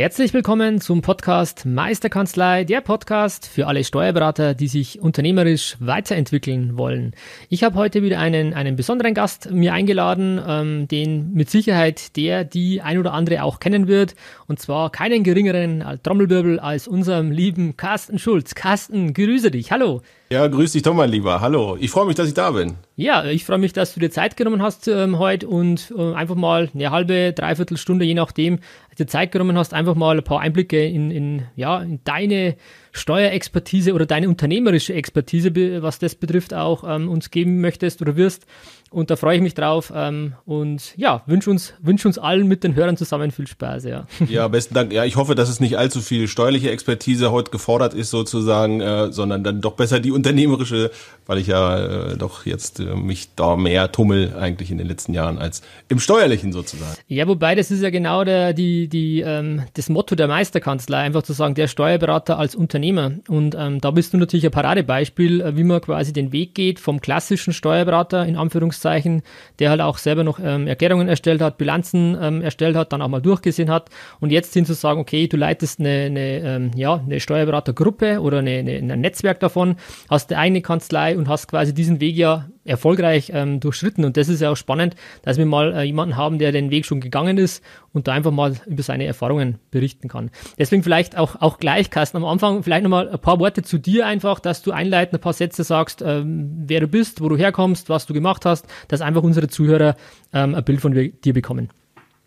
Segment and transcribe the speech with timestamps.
[0.00, 7.12] Herzlich willkommen zum Podcast Meisterkanzlei, der Podcast für alle Steuerberater, die sich unternehmerisch weiterentwickeln wollen.
[7.50, 12.44] Ich habe heute wieder einen, einen besonderen Gast mir eingeladen, ähm, den mit Sicherheit der,
[12.44, 14.14] die ein oder andere auch kennen wird.
[14.46, 18.54] Und zwar keinen geringeren Trommelwirbel als unserem lieben Carsten Schulz.
[18.54, 19.70] Carsten, grüße dich.
[19.70, 20.00] Hallo.
[20.32, 21.40] Ja, grüß dich doch mal lieber.
[21.40, 21.76] Hallo.
[21.80, 22.76] Ich freue mich, dass ich da bin.
[22.94, 26.36] Ja, ich freue mich, dass du dir Zeit genommen hast ähm, heute und äh, einfach
[26.36, 28.60] mal eine halbe, dreiviertel Stunde, je nachdem,
[28.96, 32.56] dir Zeit genommen hast, einfach mal ein paar Einblicke in, in, ja, in deine
[32.92, 38.46] Steuerexpertise oder deine unternehmerische Expertise, was das betrifft, auch ähm, uns geben möchtest oder wirst.
[38.92, 39.92] Und da freue ich mich drauf.
[39.94, 43.84] Ähm, und ja, wünsche uns, wünsch uns allen mit den Hörern zusammen viel Spaß.
[43.84, 44.06] Ja.
[44.28, 44.92] ja, besten Dank.
[44.92, 49.12] Ja, ich hoffe, dass es nicht allzu viel steuerliche Expertise heute gefordert ist, sozusagen, äh,
[49.12, 50.90] sondern dann doch besser die unternehmerische,
[51.26, 55.14] weil ich ja äh, doch jetzt äh, mich da mehr tummel eigentlich in den letzten
[55.14, 56.96] Jahren als im steuerlichen sozusagen.
[57.06, 61.22] Ja, wobei das ist ja genau der, die, die, ähm, das Motto der Meisterkanzlei, einfach
[61.22, 63.12] zu sagen, der Steuerberater als Unternehmer.
[63.28, 66.80] Und ähm, da bist du natürlich ein Paradebeispiel, äh, wie man quasi den Weg geht
[66.80, 69.22] vom klassischen Steuerberater in Anführungszeichen Anführungszeichen,
[69.58, 73.08] der halt auch selber noch ähm, Erklärungen erstellt hat, Bilanzen ähm, erstellt hat, dann auch
[73.08, 73.90] mal durchgesehen hat.
[74.20, 78.38] Und jetzt hin zu sagen, okay, du leitest eine, eine, ähm, ja, eine Steuerberatergruppe oder
[78.38, 79.76] eine, eine, ein Netzwerk davon,
[80.08, 84.04] hast eine eigene Kanzlei und hast quasi diesen Weg ja erfolgreich ähm, durchschritten.
[84.04, 86.86] Und das ist ja auch spannend, dass wir mal äh, jemanden haben, der den Weg
[86.86, 90.30] schon gegangen ist und da einfach mal über seine Erfahrungen berichten kann.
[90.58, 94.06] Deswegen vielleicht auch, auch gleich, Carsten, am Anfang vielleicht nochmal ein paar Worte zu dir
[94.06, 97.88] einfach, dass du einleitend ein paar Sätze sagst, ähm, wer du bist, wo du herkommst,
[97.88, 99.96] was du gemacht hast, dass einfach unsere Zuhörer
[100.32, 101.70] ähm, ein Bild von dir bekommen.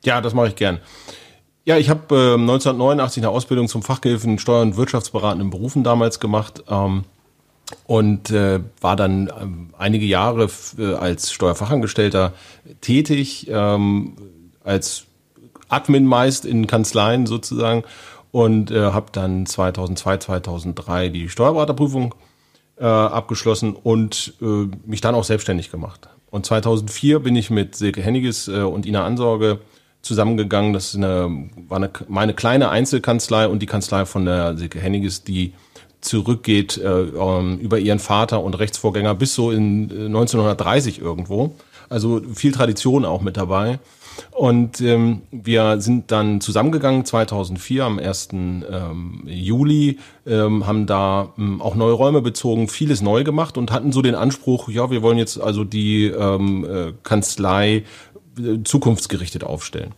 [0.03, 0.79] Ja, das mache ich gern.
[1.65, 6.63] Ja, ich habe äh, 1989 eine Ausbildung zum Fachgehilfen Steuer- und Wirtschaftsberatenden Berufen damals gemacht.
[6.67, 7.05] Ähm,
[7.85, 12.33] und äh, war dann ähm, einige Jahre äh, als Steuerfachangestellter
[12.81, 14.13] tätig, ähm,
[14.63, 15.05] als
[15.69, 17.83] Admin meist in Kanzleien sozusagen
[18.31, 22.15] und äh, habe dann 2002, 2003 die Steuerberaterprüfung
[22.77, 26.09] äh, abgeschlossen und äh, mich dann auch selbstständig gemacht.
[26.29, 29.59] Und 2004 bin ich mit Silke Henniges äh, und Ina Ansorge
[30.01, 30.73] zusammengegangen.
[30.73, 35.23] Das ist eine, war eine, meine kleine Einzelkanzlei und die Kanzlei von der Silke Henniges,
[35.23, 35.53] die
[36.03, 41.55] zurückgeht äh, ähm, über ihren Vater und Rechtsvorgänger bis so in 1930 äh, irgendwo.
[41.89, 43.79] Also viel Tradition auch mit dabei.
[44.31, 48.29] Und ähm, wir sind dann zusammengegangen 2004 am 1.
[48.31, 53.91] Ähm, Juli, ähm, haben da ähm, auch neue Räume bezogen, vieles neu gemacht und hatten
[53.91, 57.83] so den Anspruch, ja, wir wollen jetzt also die ähm, äh, Kanzlei
[58.37, 59.93] äh, zukunftsgerichtet aufstellen.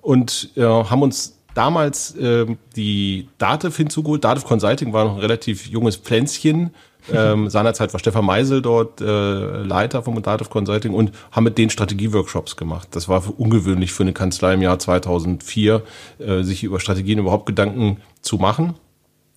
[0.00, 4.24] Und äh, haben uns damals äh, die Dativ hinzugeholt.
[4.24, 6.74] Dativ Consulting war noch ein relativ junges Pflänzchen.
[7.12, 11.70] Ähm, seinerzeit war Stefan Meisel dort äh, Leiter vom Dativ Consulting und haben mit den
[11.70, 12.88] Strategieworkshops gemacht.
[12.92, 15.82] Das war ungewöhnlich für eine Kanzlei im Jahr 2004,
[16.18, 18.74] äh, sich über Strategien überhaupt Gedanken zu machen.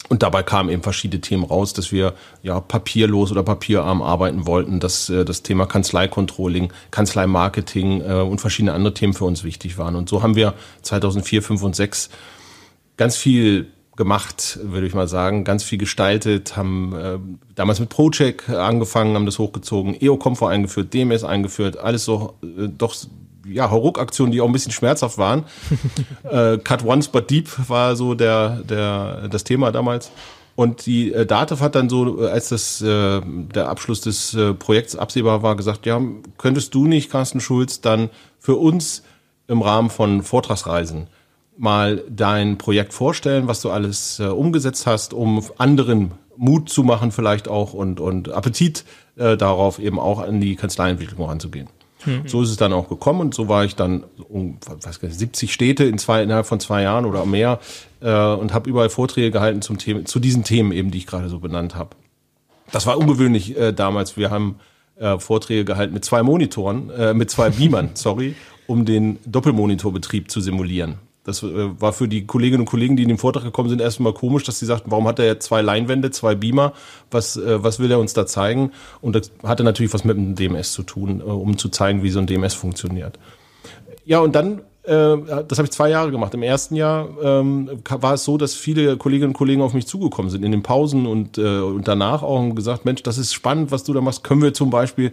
[0.10, 4.80] Und dabei kamen eben verschiedene Themen raus, dass wir ja papierlos oder papierarm arbeiten wollten,
[4.80, 9.96] dass äh, das Thema Kanzleikontrolling, Kanzleimarketing äh, und verschiedene andere Themen für uns wichtig waren.
[9.96, 10.54] Und so haben wir
[10.84, 12.10] 2004, 5 und 6
[12.96, 17.18] ganz viel gemacht, würde ich mal sagen, ganz viel gestaltet, haben äh,
[17.56, 22.96] damals mit ProCheck angefangen, haben das hochgezogen, EO-Komfort eingeführt, DMS eingeführt, alles so äh, doch
[23.50, 25.46] ja, Hauruck-Aktionen, die auch ein bisschen schmerzhaft waren.
[26.24, 30.12] äh, Cut Once But Deep war so der, der, das Thema damals.
[30.56, 34.54] Und die äh, Dativ hat dann so, äh, als das äh, der Abschluss des äh,
[34.54, 36.02] Projekts absehbar war, gesagt, ja,
[36.38, 38.10] könntest du nicht, Carsten Schulz, dann
[38.40, 39.04] für uns
[39.48, 41.08] im Rahmen von Vortragsreisen
[41.58, 47.12] mal dein Projekt vorstellen, was du alles äh, umgesetzt hast, um anderen Mut zu machen
[47.12, 48.84] vielleicht auch und, und Appetit
[49.16, 51.70] äh, darauf eben auch an die Kanzleientwicklung ranzugehen.
[52.06, 52.28] Mhm.
[52.28, 55.84] So ist es dann auch gekommen und so war ich dann um was, 70 Städte
[55.86, 57.60] in zwei, innerhalb von zwei Jahren oder mehr
[58.02, 61.30] äh, und habe überall Vorträge gehalten zum Thema, zu diesen Themen eben, die ich gerade
[61.30, 61.92] so benannt habe.
[62.72, 64.18] Das war ungewöhnlich äh, damals.
[64.18, 64.60] Wir haben
[64.98, 68.36] äh, Vorträge gehalten mit zwei Monitoren, äh, mit zwei Beamern, sorry,
[68.68, 70.96] um den Doppelmonitorbetrieb zu simulieren.
[71.28, 74.14] Das äh, war für die Kolleginnen und Kollegen, die in den Vortrag gekommen sind, erstmal
[74.14, 76.72] komisch, dass sie sagten, warum hat er zwei Leinwände, zwei Beamer?
[77.12, 78.72] Was, äh, was will er uns da zeigen?
[79.02, 82.12] Und das hatte natürlich was mit dem DMS zu tun, äh, um zu zeigen, wie
[82.12, 83.20] so ein DMS funktioniert.
[84.06, 86.34] Ja, und dann das habe ich zwei Jahre gemacht.
[86.34, 90.32] Im ersten Jahr ähm, war es so, dass viele Kolleginnen und Kollegen auf mich zugekommen
[90.32, 93.92] sind in den Pausen und danach auch und gesagt, Mensch, das ist spannend, was du
[93.92, 94.24] da machst.
[94.24, 95.12] Können wir zum Beispiel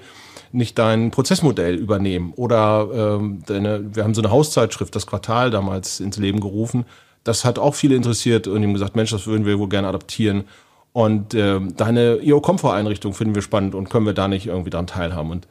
[0.54, 2.32] nicht dein Prozessmodell übernehmen?
[2.36, 6.84] Oder ähm, deine, wir haben so eine Hauszeitschrift, das Quartal damals ins Leben gerufen.
[7.24, 10.44] Das hat auch viele interessiert und ihm gesagt, Mensch, das würden wir wohl gerne adaptieren.
[10.92, 15.30] Und äh, deine IO-Komfort-Einrichtung finden wir spannend und können wir da nicht irgendwie dran teilhaben.
[15.30, 15.48] Und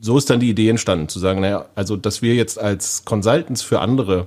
[0.00, 3.62] so ist dann die Idee entstanden, zu sagen, naja, also dass wir jetzt als Consultants
[3.62, 4.26] für andere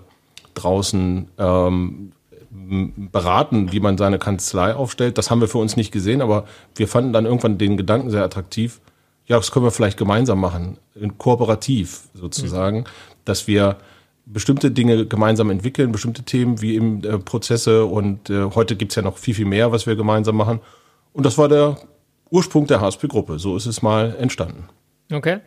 [0.53, 2.11] draußen ähm,
[2.49, 6.45] beraten, wie man seine Kanzlei aufstellt, das haben wir für uns nicht gesehen, aber
[6.75, 8.79] wir fanden dann irgendwann den Gedanken sehr attraktiv.
[9.27, 10.77] Ja, das können wir vielleicht gemeinsam machen,
[11.17, 12.85] kooperativ sozusagen, mhm.
[13.25, 13.77] dass wir
[14.25, 19.01] bestimmte Dinge gemeinsam entwickeln, bestimmte Themen wie eben äh, Prozesse und äh, heute gibt's ja
[19.01, 20.59] noch viel, viel mehr, was wir gemeinsam machen.
[21.13, 21.77] Und das war der
[22.29, 23.39] Ursprung der HSP-Gruppe.
[23.39, 24.67] So ist es mal entstanden.
[25.11, 25.37] Okay.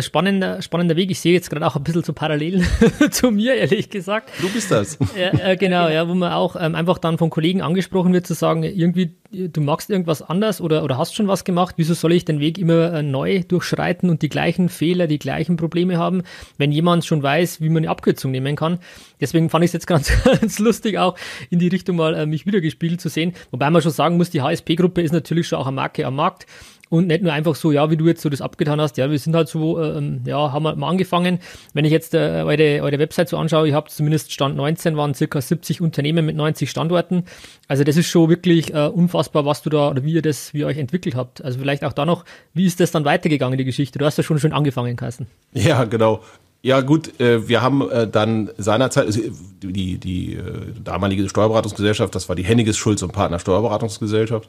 [0.00, 1.10] Spannender, spannender Weg.
[1.10, 2.66] Ich sehe jetzt gerade auch ein bisschen zu Parallelen
[3.10, 4.30] zu mir, ehrlich gesagt.
[4.42, 4.98] Du bist das.
[5.18, 8.34] Ja, äh, genau, ja, wo man auch ähm, einfach dann von Kollegen angesprochen wird, zu
[8.34, 12.26] sagen, irgendwie, du machst irgendwas anders oder, oder hast schon was gemacht, wieso soll ich
[12.26, 16.22] den Weg immer äh, neu durchschreiten und die gleichen Fehler, die gleichen Probleme haben,
[16.58, 18.78] wenn jemand schon weiß, wie man eine Abkürzung nehmen kann.
[19.22, 21.16] Deswegen fand ich es jetzt ganz, ganz lustig, auch
[21.48, 23.32] in die Richtung mal äh, mich wiedergespielt zu sehen.
[23.52, 26.46] Wobei man schon sagen muss, die HSP-Gruppe ist natürlich schon auch eine Marke am Markt.
[26.90, 29.18] Und nicht nur einfach so, ja, wie du jetzt so das abgetan hast, ja, wir
[29.18, 31.38] sind halt so, ähm, ja, haben wir mal angefangen.
[31.74, 35.14] Wenn ich jetzt äh, eure, eure Website so anschaue, ihr habt zumindest Stand 19, waren
[35.14, 37.24] circa 70 Unternehmen mit 90 Standorten.
[37.66, 40.60] Also das ist schon wirklich äh, unfassbar, was du da oder wie ihr das, wie
[40.60, 41.44] ihr euch entwickelt habt.
[41.44, 42.24] Also vielleicht auch da noch,
[42.54, 43.98] wie ist das dann weitergegangen, die Geschichte?
[43.98, 45.26] Du hast ja schon schon angefangen, Carsten.
[45.52, 46.22] Ja, genau.
[46.60, 49.20] Ja gut, äh, wir haben äh, dann seinerzeit, also
[49.62, 54.48] die, die äh, damalige Steuerberatungsgesellschaft, das war die Henniges Schulz und Partner Steuerberatungsgesellschaft.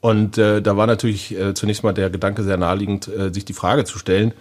[0.00, 3.52] Und äh, da war natürlich äh, zunächst mal der Gedanke sehr naheliegend, äh, sich die
[3.52, 4.32] Frage zu stellen,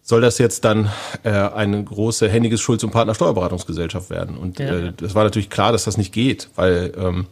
[0.00, 0.90] soll das jetzt dann
[1.22, 4.38] äh, eine große Henniges Schulz- und Partner Steuerberatungsgesellschaft werden?
[4.38, 4.66] Und ja.
[4.66, 7.26] äh, das war natürlich klar, dass das nicht geht, weil ähm,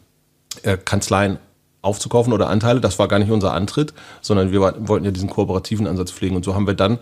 [0.63, 1.39] äh, Kanzleien
[1.81, 5.87] aufzukaufen oder Anteile, das war gar nicht unser Antritt, sondern wir wollten ja diesen kooperativen
[5.87, 6.37] Ansatz pflegen.
[6.37, 6.99] Und so haben wir dann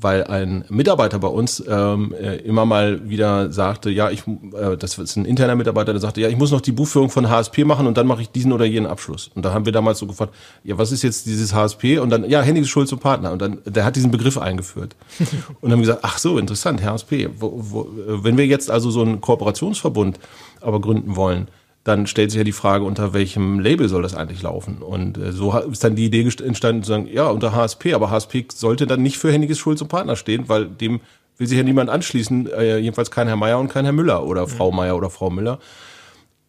[0.00, 4.98] weil ein Mitarbeiter bei uns ähm, äh, immer mal wieder sagte, ja, ich, äh, das
[4.98, 7.86] ist ein interner Mitarbeiter, der sagte, ja, ich muss noch die Buchführung von HSP machen
[7.86, 9.30] und dann mache ich diesen oder jenen Abschluss.
[9.34, 10.34] Und da haben wir damals so gefragt,
[10.64, 11.98] ja, was ist jetzt dieses HSP?
[11.98, 13.32] Und dann, ja, Henning Schulz und Partner.
[13.32, 14.94] Und dann, der hat diesen Begriff eingeführt.
[15.60, 17.30] und haben gesagt, ach so, interessant, HSP.
[17.38, 20.18] Wo, wo, wenn wir jetzt also so einen Kooperationsverbund
[20.60, 21.48] aber gründen wollen,
[21.88, 24.78] dann stellt sich ja die Frage, unter welchem Label soll das eigentlich laufen?
[24.82, 28.46] Und äh, so ist dann die Idee entstanden zu sagen, ja, unter HSP, aber HSP
[28.54, 31.00] sollte dann nicht für Händiges Schulz und Partner stehen, weil dem
[31.38, 34.46] will sich ja niemand anschließen, äh, jedenfalls kein Herr Meier und kein Herr Müller oder
[34.46, 35.60] Frau Meier oder Frau Müller.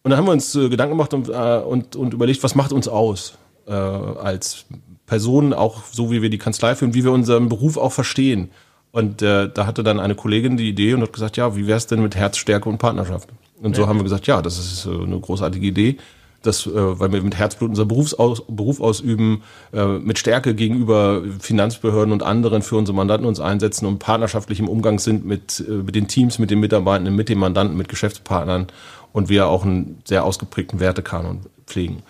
[0.02, 2.88] Und dann haben wir uns äh, Gedanken gemacht und, und, und überlegt, was macht uns
[2.88, 3.36] aus
[3.66, 4.64] als
[5.06, 8.50] Personen, auch so wie wir die Kanzlei führen, wie wir unseren Beruf auch verstehen.
[8.90, 12.02] Und da hatte dann eine Kollegin die Idee und hat gesagt, ja, wie wär's denn
[12.02, 13.28] mit Herzstärke und Partnerschaft?
[13.62, 13.88] Und so ja.
[13.88, 15.96] haben wir gesagt, ja, das ist äh, eine großartige Idee,
[16.42, 19.42] dass, äh, weil wir mit Herzblut unser Berufsaus, Beruf ausüben,
[19.72, 24.68] äh, mit Stärke gegenüber Finanzbehörden und anderen für unsere Mandanten uns einsetzen und partnerschaftlich im
[24.68, 28.68] Umgang sind mit, mit den Teams, mit den Mitarbeitenden, mit den Mandanten, mit Geschäftspartnern
[29.12, 32.02] und wir auch einen sehr ausgeprägten Wertekanon pflegen.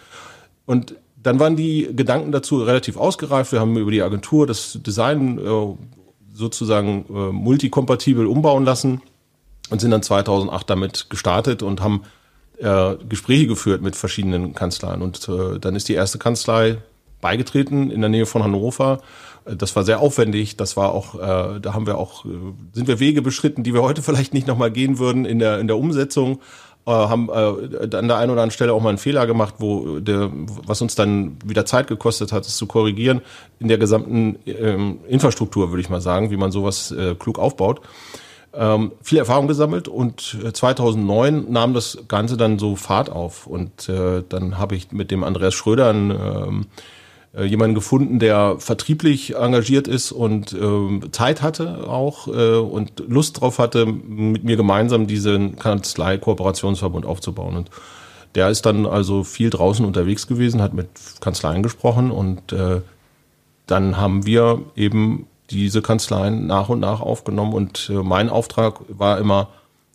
[0.67, 3.53] Und dann waren die Gedanken dazu relativ ausgereift.
[3.53, 5.39] Wir haben über die Agentur das Design
[6.33, 9.03] sozusagen multikompatibel umbauen lassen
[9.71, 12.03] und sind dann 2008 damit gestartet und haben
[12.59, 15.03] äh, Gespräche geführt mit verschiedenen Kanzleien.
[15.03, 16.79] Und äh, dann ist die erste Kanzlei
[17.21, 19.01] beigetreten in der Nähe von Hannover.
[19.47, 20.57] Äh, das war sehr aufwendig.
[20.57, 22.29] Das war auch, äh, da haben wir auch, äh,
[22.73, 25.69] sind wir Wege beschritten, die wir heute vielleicht nicht nochmal gehen würden in der in
[25.69, 26.41] der Umsetzung.
[26.87, 30.01] Äh, haben äh, an der einen oder anderen Stelle auch mal einen Fehler gemacht, wo
[30.01, 30.31] der,
[30.67, 33.21] was uns dann wieder Zeit gekostet hat, es zu korrigieren
[33.59, 37.83] in der gesamten ähm, Infrastruktur, würde ich mal sagen, wie man sowas äh, klug aufbaut
[38.53, 43.47] ähm, viel Erfahrung gesammelt und 2009 äh, nahm das Ganze dann so Fahrt auf.
[43.47, 46.67] Und äh, dann habe ich mit dem Andreas Schröder einen, ähm,
[47.33, 53.41] äh, jemanden gefunden, der vertrieblich engagiert ist und äh, Zeit hatte auch äh, und Lust
[53.41, 57.57] drauf hatte, mit mir gemeinsam diesen Kanzlei-Kooperationsverbund aufzubauen.
[57.57, 57.71] Und
[58.35, 60.89] der ist dann also viel draußen unterwegs gewesen, hat mit
[61.21, 62.81] Kanzleien gesprochen und äh,
[63.67, 69.19] dann haben wir eben diese Kanzleien nach und nach aufgenommen und äh, mein Auftrag war
[69.19, 69.49] immer,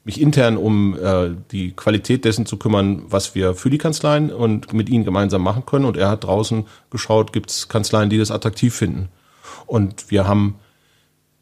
[0.04, 4.72] mich intern um äh, die Qualität dessen zu kümmern, was wir für die Kanzleien und
[4.72, 5.86] mit ihnen gemeinsam machen können.
[5.86, 9.10] Und er hat draußen geschaut, gibt es Kanzleien, die das attraktiv finden.
[9.66, 10.60] Und wir haben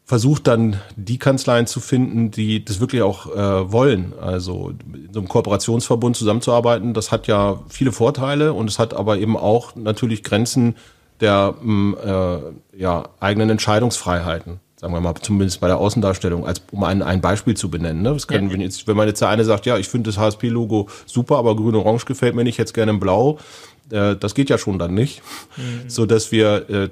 [0.06, 4.12] versucht dann die Kanzleien zu finden, die das wirklich auch äh, wollen.
[4.20, 9.18] Also in so einem Kooperationsverbund zusammenzuarbeiten, das hat ja viele Vorteile und es hat aber
[9.18, 10.76] eben auch natürlich Grenzen,
[11.24, 14.60] der mm, äh, ja, eigenen Entscheidungsfreiheiten.
[14.76, 18.02] sagen wir mal, zumindest bei der Außendarstellung, als um ein, ein Beispiel zu benennen.
[18.02, 18.12] Ne?
[18.12, 18.52] Das können, ja.
[18.52, 21.56] wenn, jetzt, wenn man jetzt der eine sagt, ja, ich finde das HSP-Logo super, aber
[21.56, 23.38] grün-orange gefällt mir nicht, jetzt gerne in blau,
[23.90, 25.22] äh, das geht ja schon dann nicht.
[25.56, 25.88] Mhm.
[25.88, 26.88] So dass wir äh,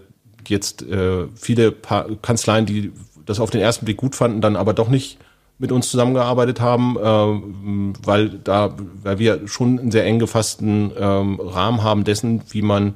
[0.48, 2.92] jetzt äh, viele pa Kanzleien, die
[3.26, 5.18] das auf den ersten Blick gut fanden, dann aber doch nicht
[5.58, 11.38] mit uns zusammengearbeitet haben, äh, weil da, weil wir schon einen sehr eng gefassten ähm,
[11.40, 12.94] Rahmen haben dessen, wie man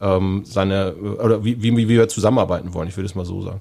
[0.00, 2.88] ähm, seine oder wie, wie, wie wir zusammenarbeiten wollen.
[2.88, 3.60] Ich würde es mal so sagen.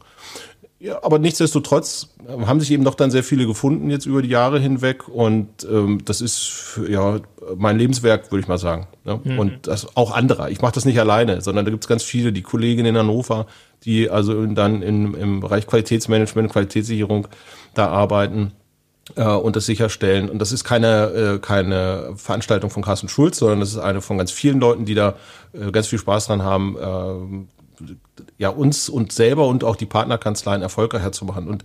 [0.79, 2.10] Ja, aber nichtsdestotrotz
[2.46, 6.06] haben sich eben doch dann sehr viele gefunden jetzt über die Jahre hinweg und ähm,
[6.06, 7.20] das ist ja
[7.56, 8.88] mein Lebenswerk, würde ich mal sagen.
[9.03, 9.20] Ne?
[9.24, 9.39] Mhm.
[9.39, 10.51] Und das auch anderer.
[10.51, 13.48] Ich mache das nicht alleine, sondern da gibt es ganz viele, die Kolleginnen in Hannover,
[13.86, 17.27] die also dann in, im Bereich Qualitätsmanagement, Qualitätssicherung
[17.74, 18.66] da arbeiten äh,
[19.15, 20.29] und das sicherstellen.
[20.29, 24.17] Und das ist keine, äh, keine Veranstaltung von Carsten Schulz, sondern das ist eine von
[24.17, 25.15] ganz vielen Leuten, die da
[25.53, 27.85] äh, ganz viel Spaß dran haben, äh,
[28.37, 31.47] ja, uns und selber und auch die Partnerkanzleien erfolgreicher zu machen.
[31.47, 31.63] Und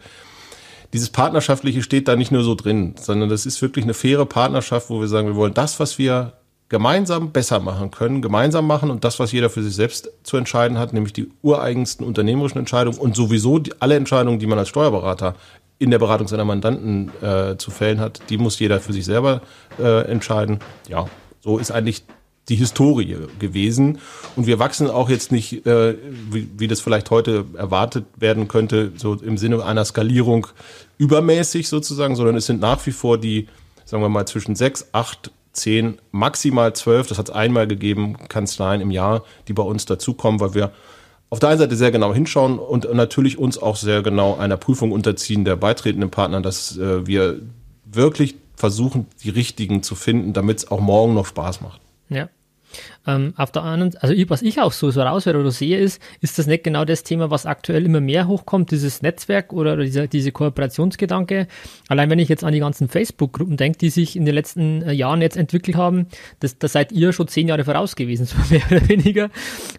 [0.93, 4.91] dieses Partnerschaftliche steht da nicht nur so drin, sondern das ist wirklich eine faire Partnerschaft,
[4.91, 6.35] wo wir sagen, wir wollen das, was wir
[6.69, 10.79] gemeinsam besser machen können, gemeinsam machen und das, was jeder für sich selbst zu entscheiden
[10.79, 15.35] hat, nämlich die ureigensten unternehmerischen Entscheidungen und sowieso die, alle Entscheidungen, die man als Steuerberater
[15.83, 19.43] in der Beratung seiner Mandanten äh, zu fällen hat, die muss jeder für sich selber
[19.81, 20.61] äh, entscheiden.
[20.89, 21.07] Ja,
[21.41, 22.05] so ist eigentlich
[22.49, 23.99] die Historie gewesen.
[24.37, 25.97] Und wir wachsen auch jetzt nicht, äh,
[26.31, 30.47] wie, wie das vielleicht heute erwartet werden könnte, so im Sinne einer Skalierung
[30.99, 33.49] übermäßig sozusagen, sondern es sind nach wie vor die,
[33.85, 38.81] sagen wir mal, zwischen sechs, acht, zehn, maximal zwölf, das hat es einmal gegeben, Kanzleien
[38.81, 40.73] im Jahr, die bei uns dazukommen, weil wir
[41.33, 44.93] auf der einen Seite sehr genau hinschauen und natürlich uns auch sehr genau einer Prüfung
[44.93, 47.41] unterziehen der beitretenden Partner, dass äh, wir
[47.87, 51.81] wirklich versuchen, die richtigen zu finden, damit es auch morgen noch Spaß macht.
[52.11, 52.29] Ja.
[53.07, 56.01] Ähm, auf der anderen, also ich, was ich auch so, so raushöre oder sehe, ist,
[56.21, 60.07] ist das nicht genau das Thema, was aktuell immer mehr hochkommt, dieses Netzwerk oder, dieser,
[60.07, 61.49] diese Kooperationsgedanke.
[61.89, 64.93] Allein wenn ich jetzt an die ganzen Facebook-Gruppen denke, die sich in den letzten äh,
[64.93, 66.07] Jahren jetzt entwickelt haben,
[66.41, 69.31] das, da seid ihr schon zehn Jahre voraus gewesen, so mehr oder weniger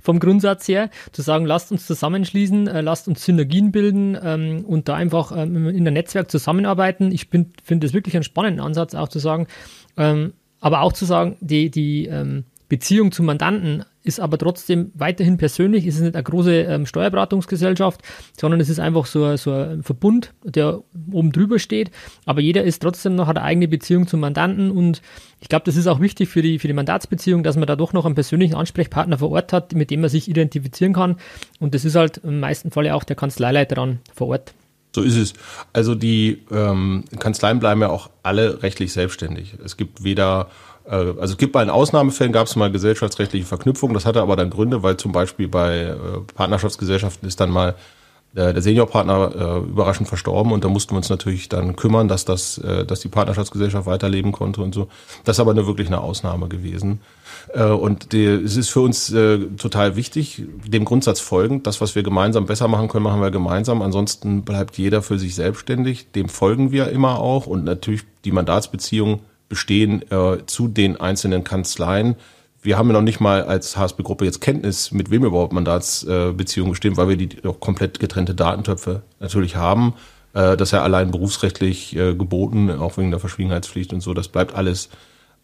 [0.01, 4.89] vom Grundsatz her, zu sagen, lasst uns zusammenschließen, äh, lasst uns Synergien bilden ähm, und
[4.89, 7.11] da einfach ähm, in einem Netzwerk zusammenarbeiten.
[7.11, 9.47] Ich finde das wirklich einen spannenden Ansatz, auch zu sagen,
[9.97, 15.37] ähm, aber auch zu sagen, die, die, ähm, Beziehung zum Mandanten ist aber trotzdem weiterhin
[15.37, 15.85] persönlich.
[15.85, 18.01] Es ist nicht eine große ähm, Steuerberatungsgesellschaft,
[18.35, 21.91] sondern es ist einfach so, so ein Verbund, der oben drüber steht.
[22.25, 25.03] Aber jeder ist trotzdem noch, hat eine eigene Beziehung zum Mandanten und
[25.39, 27.93] ich glaube, das ist auch wichtig für die, für die Mandatsbeziehung, dass man da doch
[27.93, 31.17] noch einen persönlichen Ansprechpartner vor Ort hat, mit dem man sich identifizieren kann.
[31.59, 34.55] Und das ist halt im meisten Falle auch der Kanzleileiter dann vor Ort.
[34.95, 35.33] So ist es.
[35.73, 39.57] Also die ähm, Kanzleien bleiben ja auch alle rechtlich selbstständig.
[39.63, 40.49] Es gibt weder
[40.85, 43.93] also es gibt bei den Ausnahmefällen gab es mal gesellschaftsrechtliche Verknüpfungen.
[43.93, 45.95] Das hatte aber dann Gründe, weil zum Beispiel bei äh,
[46.35, 47.75] Partnerschaftsgesellschaften ist dann mal
[48.35, 52.25] der, der Seniorpartner äh, überraschend verstorben und da mussten wir uns natürlich dann kümmern, dass
[52.25, 54.87] das, äh, dass die Partnerschaftsgesellschaft weiterleben konnte und so.
[55.23, 57.01] Das ist aber eine, wirklich eine Ausnahme gewesen.
[57.53, 61.93] Äh, und die, es ist für uns äh, total wichtig, dem Grundsatz folgend, das, was
[61.95, 63.81] wir gemeinsam besser machen können, machen wir gemeinsam.
[63.81, 66.11] Ansonsten bleibt jeder für sich selbstständig.
[66.11, 69.19] Dem folgen wir immer auch und natürlich die Mandatsbeziehung
[69.53, 72.15] bestehen äh, zu den einzelnen Kanzleien.
[72.63, 76.73] Wir haben ja noch nicht mal als HSB-Gruppe jetzt Kenntnis, mit wem überhaupt Mandatsbeziehungen äh,
[76.73, 79.93] bestehen, weil wir die doch komplett getrennte Datentöpfe natürlich haben.
[80.33, 84.15] Äh, das ist ja allein berufsrechtlich äh, geboten, auch wegen der Verschwiegenheitspflicht und so.
[84.15, 84.89] Das bleibt alles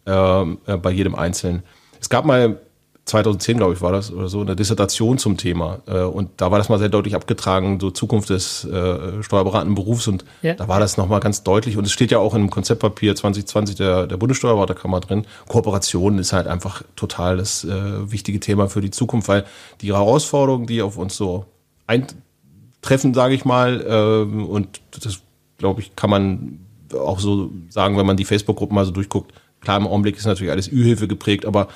[0.06, 1.62] ähm, äh, bei jedem Einzelnen.
[2.00, 2.58] Es gab mal
[3.04, 5.80] 2010, glaube ich, war das oder so, eine Dissertation zum Thema.
[5.86, 10.06] Äh, und da war das mal sehr deutlich abgetragen, so Zukunft des äh, steuerberatenden Berufs.
[10.06, 10.54] Und ja.
[10.54, 11.76] da war das nochmal ganz deutlich.
[11.76, 15.26] Und es steht ja auch im Konzeptpapier 2020 der, der Bundessteuerberaterkammer drin.
[15.48, 19.44] Kooperation ist halt einfach total das äh, wichtige Thema für die Zukunft, weil
[19.80, 21.46] die Herausforderungen, die auf uns so
[21.86, 25.20] eintreffen, sage ich mal, äh, und das,
[25.58, 26.60] glaube ich, kann man
[26.94, 29.32] auch so sagen, wenn man die Facebook-Gruppen mal so durchguckt.
[29.60, 31.68] Klar, im Augenblick ist natürlich alles Ü-Hilfe geprägt, aber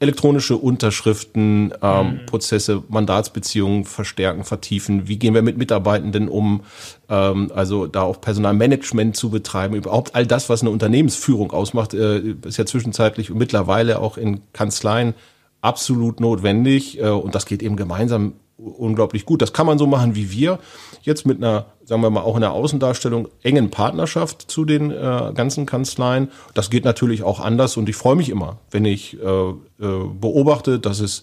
[0.00, 2.26] elektronische Unterschriften, ähm, mhm.
[2.26, 5.08] Prozesse, Mandatsbeziehungen verstärken, vertiefen.
[5.08, 6.62] Wie gehen wir mit Mitarbeitenden um?
[7.08, 9.74] Ähm, also da auch Personalmanagement zu betreiben.
[9.74, 14.40] Überhaupt all das, was eine Unternehmensführung ausmacht, äh, ist ja zwischenzeitlich und mittlerweile auch in
[14.52, 15.14] Kanzleien
[15.60, 17.00] absolut notwendig.
[17.00, 19.40] Äh, und das geht eben gemeinsam unglaublich gut.
[19.40, 20.58] Das kann man so machen wie wir.
[21.02, 25.32] Jetzt mit einer, sagen wir mal, auch in der Außendarstellung engen Partnerschaft zu den äh,
[25.34, 26.28] ganzen Kanzleien.
[26.54, 30.80] Das geht natürlich auch anders und ich freue mich immer, wenn ich äh, äh, beobachte,
[30.80, 31.22] dass es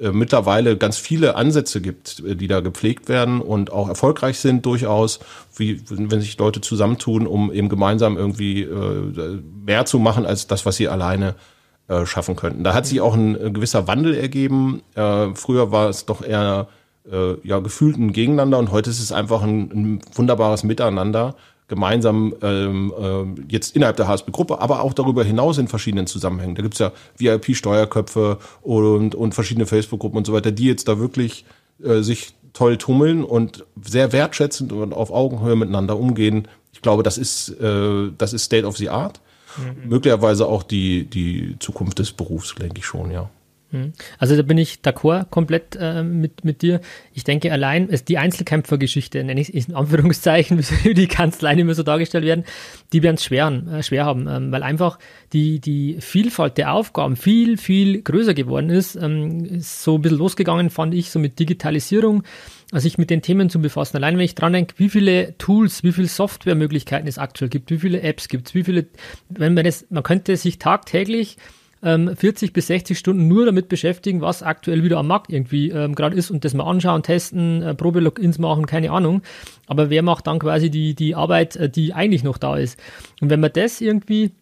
[0.00, 4.64] äh, mittlerweile ganz viele Ansätze gibt, äh, die da gepflegt werden und auch erfolgreich sind
[4.64, 5.18] durchaus,
[5.56, 8.68] wie wenn sich Leute zusammentun, um eben gemeinsam irgendwie
[9.66, 11.57] mehr zu machen als das, was sie alleine äh,
[12.04, 12.64] schaffen könnten.
[12.64, 14.82] Da hat sich auch ein, ein gewisser Wandel ergeben.
[14.94, 16.68] Äh, früher war es doch eher
[17.10, 21.34] äh, ja, gefühlten Gegeneinander und heute ist es einfach ein, ein wunderbares Miteinander,
[21.68, 26.54] gemeinsam ähm, äh, jetzt innerhalb der HSB-Gruppe, aber auch darüber hinaus in verschiedenen Zusammenhängen.
[26.54, 31.44] Da gibt's ja VIP-Steuerköpfe und, und verschiedene Facebook-Gruppen und so weiter, die jetzt da wirklich
[31.82, 36.48] äh, sich toll tummeln und sehr wertschätzend und auf Augenhöhe miteinander umgehen.
[36.72, 39.20] Ich glaube, das ist, äh, das ist State of the Art.
[39.58, 39.88] Mhm.
[39.88, 43.28] Möglicherweise auch die, die Zukunft des Berufs, denke ich schon, ja.
[43.70, 43.92] Hm.
[44.18, 46.80] Also da bin ich d'accord komplett äh, mit, mit dir.
[47.12, 51.74] Ich denke allein, ist die Einzelkämpfergeschichte, nenne ich es in Anführungszeichen, wie die Kanzleien immer
[51.74, 52.44] so dargestellt werden,
[52.94, 54.98] die werden es schwer, äh, schwer haben, ähm, weil einfach
[55.34, 58.96] die, die Vielfalt der Aufgaben viel, viel größer geworden ist.
[58.96, 62.22] Ähm, ist so ein bisschen losgegangen, fand ich, so mit Digitalisierung,
[62.72, 63.98] also sich mit den Themen zu befassen.
[63.98, 67.78] Allein wenn ich dran denke, wie viele Tools, wie viele Softwaremöglichkeiten es aktuell gibt, wie
[67.78, 68.86] viele Apps gibt es, wie viele,
[69.28, 71.36] wenn man das, man könnte sich tagtäglich
[71.82, 75.94] 40 ähm, bis 60 Stunden nur damit beschäftigen, was aktuell wieder am Markt irgendwie ähm,
[75.94, 79.22] gerade ist und das mal anschauen, testen, äh, Probe-Logins machen, keine Ahnung.
[79.66, 82.80] Aber wer macht dann quasi die, die Arbeit, äh, die eigentlich noch da ist?
[83.20, 84.32] Und wenn man das irgendwie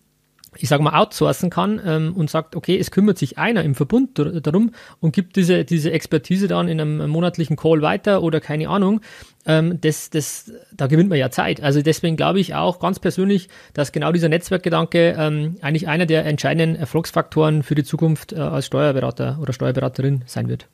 [0.58, 4.18] ich sage mal, outsourcen kann ähm, und sagt, okay, es kümmert sich einer im Verbund
[4.18, 9.00] darum und gibt diese, diese Expertise dann in einem monatlichen Call weiter oder keine Ahnung,
[9.46, 11.62] ähm, das, das, da gewinnt man ja Zeit.
[11.62, 16.26] Also deswegen glaube ich auch ganz persönlich, dass genau dieser Netzwerkgedanke ähm, eigentlich einer der
[16.26, 20.68] entscheidenden Erfolgsfaktoren für die Zukunft äh, als Steuerberater oder Steuerberaterin sein wird.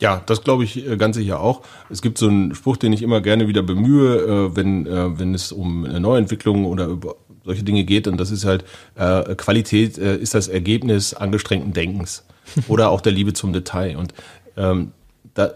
[0.00, 1.62] Ja, das glaube ich äh, ganz sicher auch.
[1.88, 5.34] Es gibt so einen Spruch, den ich immer gerne wieder bemühe, äh, wenn, äh, wenn
[5.34, 8.06] es um eine Neuentwicklung oder über solche Dinge geht.
[8.06, 8.64] Und das ist halt,
[8.96, 12.24] äh, Qualität äh, ist das Ergebnis angestrengten Denkens
[12.68, 13.96] oder auch der Liebe zum Detail.
[13.96, 14.12] Und
[14.56, 14.92] ähm,
[15.34, 15.54] da,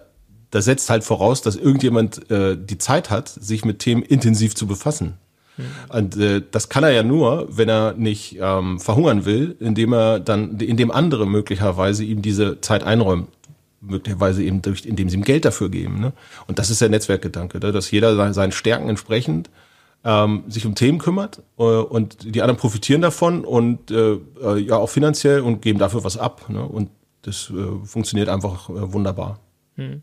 [0.51, 4.67] das setzt halt voraus, dass irgendjemand äh, die Zeit hat, sich mit Themen intensiv zu
[4.67, 5.15] befassen.
[5.57, 5.65] Mhm.
[5.91, 10.21] Und äh, das kann er ja nur, wenn er nicht ähm, verhungern will, indem er
[10.21, 13.29] dann, indem andere möglicherweise ihm diese Zeit einräumen
[13.81, 16.01] möglicherweise eben durch, indem sie ihm Geld dafür geben.
[16.01, 16.13] Ne?
[16.47, 17.73] Und das ist der Netzwerkgedanke, ne?
[17.73, 19.51] dass jeder seinen Stärken entsprechend
[20.05, 24.77] ähm, sich um Themen kümmert äh, und die anderen profitieren davon und äh, äh, ja
[24.77, 26.49] auch finanziell und geben dafür was ab.
[26.49, 26.65] Ne?
[26.65, 26.91] Und
[27.23, 29.41] das äh, funktioniert einfach äh, wunderbar.
[29.77, 30.03] Hm.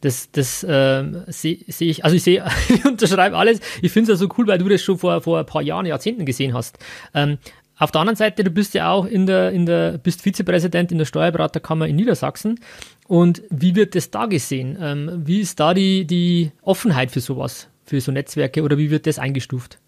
[0.00, 3.60] Das, das äh, sehe seh ich, also ich sehe, ich unterschreibe alles.
[3.82, 5.84] Ich finde es ja so cool, weil du das schon vor, vor ein paar Jahren,
[5.84, 6.78] Jahrzehnten gesehen hast.
[7.12, 7.36] Ähm,
[7.76, 10.98] auf der anderen Seite, du bist ja auch in der, in der, bist Vizepräsident in
[10.98, 12.60] der Steuerberaterkammer in Niedersachsen.
[13.06, 14.78] Und wie wird das da gesehen?
[14.80, 17.68] Ähm, wie ist da die, die Offenheit für sowas?
[17.90, 19.78] Für so Netzwerke oder wie wird das eingestuft?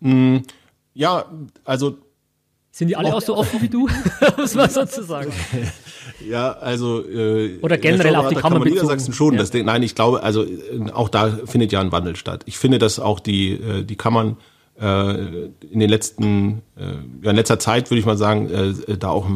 [0.00, 0.40] Mm,
[0.92, 1.24] ja,
[1.64, 1.96] also
[2.70, 3.88] sind die alle auch so offen wie du,
[4.36, 5.32] muss man sozusagen.
[6.26, 8.76] Ja, also äh, oder generell auf die Kammer bezogen.
[8.76, 9.34] Niedersachsen schon.
[9.34, 9.40] Ja.
[9.40, 10.46] Das, nein, ich glaube, also
[10.94, 12.42] auch da findet ja ein Wandel statt.
[12.46, 14.36] Ich finde, dass auch die äh, die Kammern
[14.80, 16.84] äh, in den letzten äh,
[17.22, 18.48] ja, in letzter Zeit würde ich mal sagen
[18.98, 19.26] da auch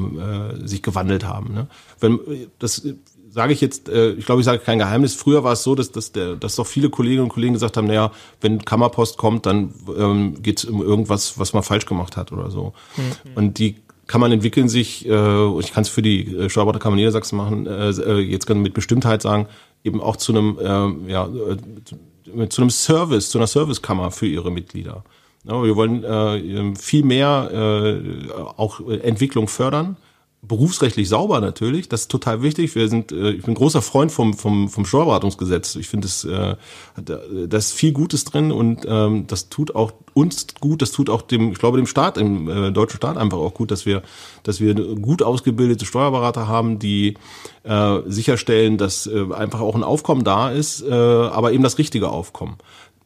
[0.64, 1.52] sich gewandelt haben.
[1.52, 1.66] Ne?
[1.98, 2.18] Wenn
[2.58, 2.86] das
[3.30, 5.14] sage ich jetzt, äh, ich glaube, ich sage kein Geheimnis.
[5.14, 7.86] Früher war es so, dass, dass, der, dass doch viele Kolleginnen und Kollegen gesagt haben,
[7.86, 12.32] naja, wenn Kammerpost kommt, dann ähm, geht es um irgendwas, was man falsch gemacht hat
[12.32, 12.72] oder so.
[12.96, 13.32] Mhm.
[13.36, 17.66] Und die Kammern entwickeln sich, äh, ich kann es für die äh, Steuerberaterkammer Niedersachsen machen,
[17.66, 19.46] äh, äh, jetzt kann mit Bestimmtheit sagen,
[19.84, 24.50] eben auch zu einem, äh, ja, äh, zu einem Service, zu einer Servicekammer für ihre
[24.50, 25.04] Mitglieder.
[25.44, 29.96] Ja, wir wollen äh, viel mehr äh, auch Entwicklung fördern
[30.42, 32.74] berufsrechtlich sauber natürlich, das ist total wichtig.
[32.74, 35.76] Wir sind, äh, ich bin großer Freund vom, vom, vom Steuerberatungsgesetz.
[35.76, 36.56] Ich finde, es, äh,
[36.96, 41.22] da ist viel Gutes drin und ähm, das tut auch uns gut, das tut auch
[41.22, 44.02] dem, ich glaube, dem Staat, dem äh, deutschen Staat einfach auch gut, dass wir,
[44.42, 47.18] dass wir gut ausgebildete Steuerberater haben, die
[47.64, 52.08] äh, sicherstellen, dass äh, einfach auch ein Aufkommen da ist, äh, aber eben das richtige
[52.08, 52.56] Aufkommen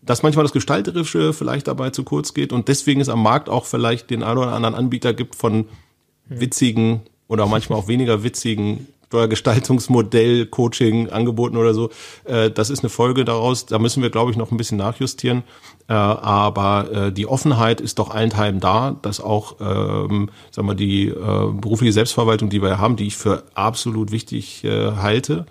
[0.07, 3.65] dass manchmal das Gestalterische vielleicht dabei zu kurz geht und deswegen es am Markt auch
[3.65, 5.65] vielleicht den einen oder anderen Anbieter gibt von
[6.27, 11.91] witzigen oder manchmal auch weniger witzigen Steuergestaltungsmodell, Coaching, Angeboten oder so.
[12.25, 13.65] Äh, das ist eine Folge daraus.
[13.67, 15.45] Da müssen wir, glaube ich, noch ein bisschen nachjustieren.
[15.89, 21.13] Äh, aber äh, die Offenheit ist doch allenthalben da, dass auch, ähm, sagen wir, die
[21.15, 25.47] berufliche Selbstverwaltung, die wir haben, die ich für absolut wichtig halte,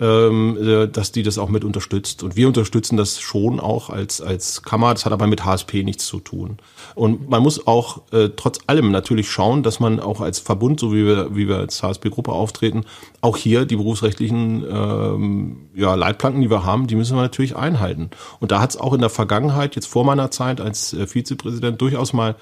[0.00, 2.22] ähm, äh, dass die das auch mit unterstützt.
[2.22, 4.92] Und wir unterstützen das schon auch als, als Kammer.
[4.92, 6.58] Das hat aber mit HSP nichts zu tun.
[6.96, 10.92] Und man muss auch äh, trotz allem natürlich schauen, dass man auch als Verbund, so
[10.92, 12.84] wie wir, wie wir als HSP-Gruppe auftreten,
[13.20, 18.10] auch hier die berufsrechtlichen ähm, ja, Leitplanken, die wir haben, die müssen wir natürlich einhalten.
[18.40, 21.80] Und da hat es auch in der Vergangenheit, jetzt vor meiner Zeit als äh, Vizepräsident,
[21.80, 22.34] durchaus mal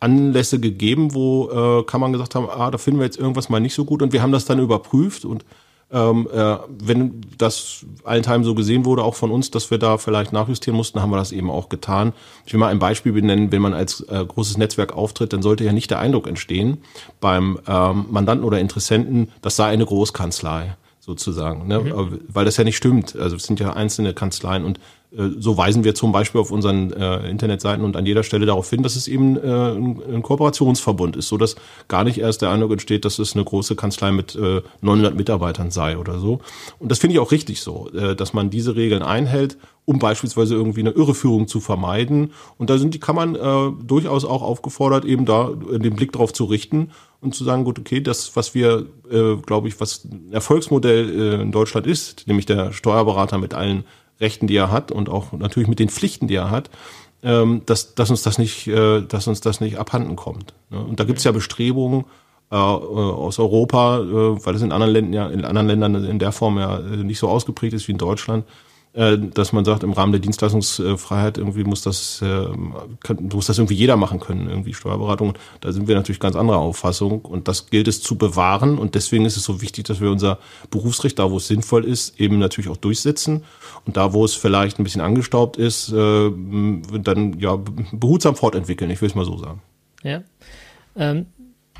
[0.00, 3.74] Anlässe gegeben, wo äh, man gesagt haben, ah, da finden wir jetzt irgendwas mal nicht
[3.74, 5.44] so gut und wir haben das dann überprüft und
[5.92, 10.32] ähm, äh, wenn das allenthalben so gesehen wurde, auch von uns, dass wir da vielleicht
[10.32, 12.12] nachjustieren mussten, haben wir das eben auch getan.
[12.44, 15.64] Ich will mal ein Beispiel benennen, wenn man als äh, großes Netzwerk auftritt, dann sollte
[15.64, 16.78] ja nicht der Eindruck entstehen
[17.20, 21.78] beim ähm, Mandanten oder Interessenten, das sei eine Großkanzlei sozusagen, ne?
[21.78, 22.20] Mhm.
[22.26, 23.14] weil das ja nicht stimmt.
[23.16, 24.80] Also es sind ja einzelne Kanzleien und
[25.16, 28.68] äh, so weisen wir zum Beispiel auf unseren äh, Internetseiten und an jeder Stelle darauf
[28.68, 31.54] hin, dass es eben äh, ein, ein, Kooperationsverbund ist, so dass
[31.86, 35.70] gar nicht erst der Eindruck entsteht, dass es eine große Kanzlei mit äh, 900 Mitarbeitern
[35.70, 36.40] sei oder so.
[36.80, 40.56] Und das finde ich auch richtig so, äh, dass man diese Regeln einhält, um beispielsweise
[40.56, 42.32] irgendwie eine Irreführung zu vermeiden.
[42.58, 46.46] Und da sind die Kammern äh, durchaus auch aufgefordert, eben da den Blick drauf zu
[46.46, 51.08] richten und zu sagen, gut, okay, das, was wir, äh, glaube ich, was ein Erfolgsmodell
[51.08, 53.84] äh, in Deutschland ist, nämlich der Steuerberater mit allen
[54.20, 56.70] Rechten, die er hat und auch natürlich mit den Pflichten, die er hat,
[57.22, 60.54] ähm, dass, dass uns das nicht, äh, dass uns das nicht abhanden kommt.
[60.70, 60.80] Ne?
[60.80, 62.04] Und da gibt es ja Bestrebungen
[62.50, 66.32] äh, aus Europa, äh, weil es in anderen Ländern ja in anderen Ländern in der
[66.32, 68.65] Form ja äh, nicht so ausgeprägt ist wie in Deutschland, äh,
[68.96, 72.46] dass man sagt, im Rahmen der Dienstleistungsfreiheit irgendwie muss das, äh,
[73.20, 75.34] muss das irgendwie jeder machen können, irgendwie Steuerberatung.
[75.60, 79.26] Da sind wir natürlich ganz anderer Auffassung und das gilt es zu bewahren und deswegen
[79.26, 80.38] ist es so wichtig, dass wir unser
[80.70, 83.44] Berufsrecht, da wo es sinnvoll ist, eben natürlich auch durchsetzen
[83.84, 86.30] und da wo es vielleicht ein bisschen angestaubt ist, äh,
[87.02, 87.58] dann ja
[87.92, 89.60] behutsam fortentwickeln, ich will es mal so sagen.
[90.02, 90.22] Ja.
[90.96, 91.26] Ähm,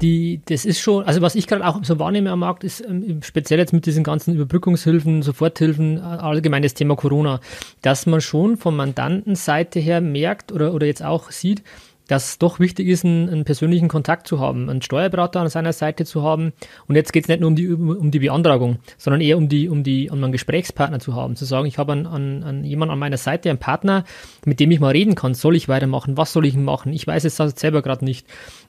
[0.02, 3.20] die, das ist schon, also was ich gerade auch so wahrnehme am Markt, ist ähm,
[3.22, 7.40] speziell jetzt mit diesen ganzen Überbrückungshilfen, Soforthilfen, äh, allgemeines Thema Corona,
[7.82, 11.62] dass man schon von Mandantenseite her merkt oder, oder jetzt auch sieht,
[12.08, 15.72] dass es doch wichtig ist, einen, einen, persönlichen Kontakt zu haben, einen Steuerberater an seiner
[15.72, 16.52] Seite zu haben.
[16.86, 19.68] Und jetzt geht es nicht nur um die, um die Beantragung, sondern eher um die,
[19.68, 22.92] um die, um einen Gesprächspartner zu haben, zu sagen, ich habe an, an, an jemanden
[22.92, 24.04] an meiner Seite, einen Partner,
[24.44, 25.34] mit dem ich mal reden kann.
[25.34, 26.16] Soll ich weitermachen?
[26.16, 26.92] Was soll ich machen?
[26.92, 28.26] Ich weiß es selber gerade nicht.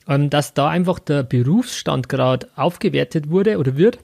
[0.08, 4.00] Dass da einfach der Berufsstand gerade aufgewertet wurde oder wird.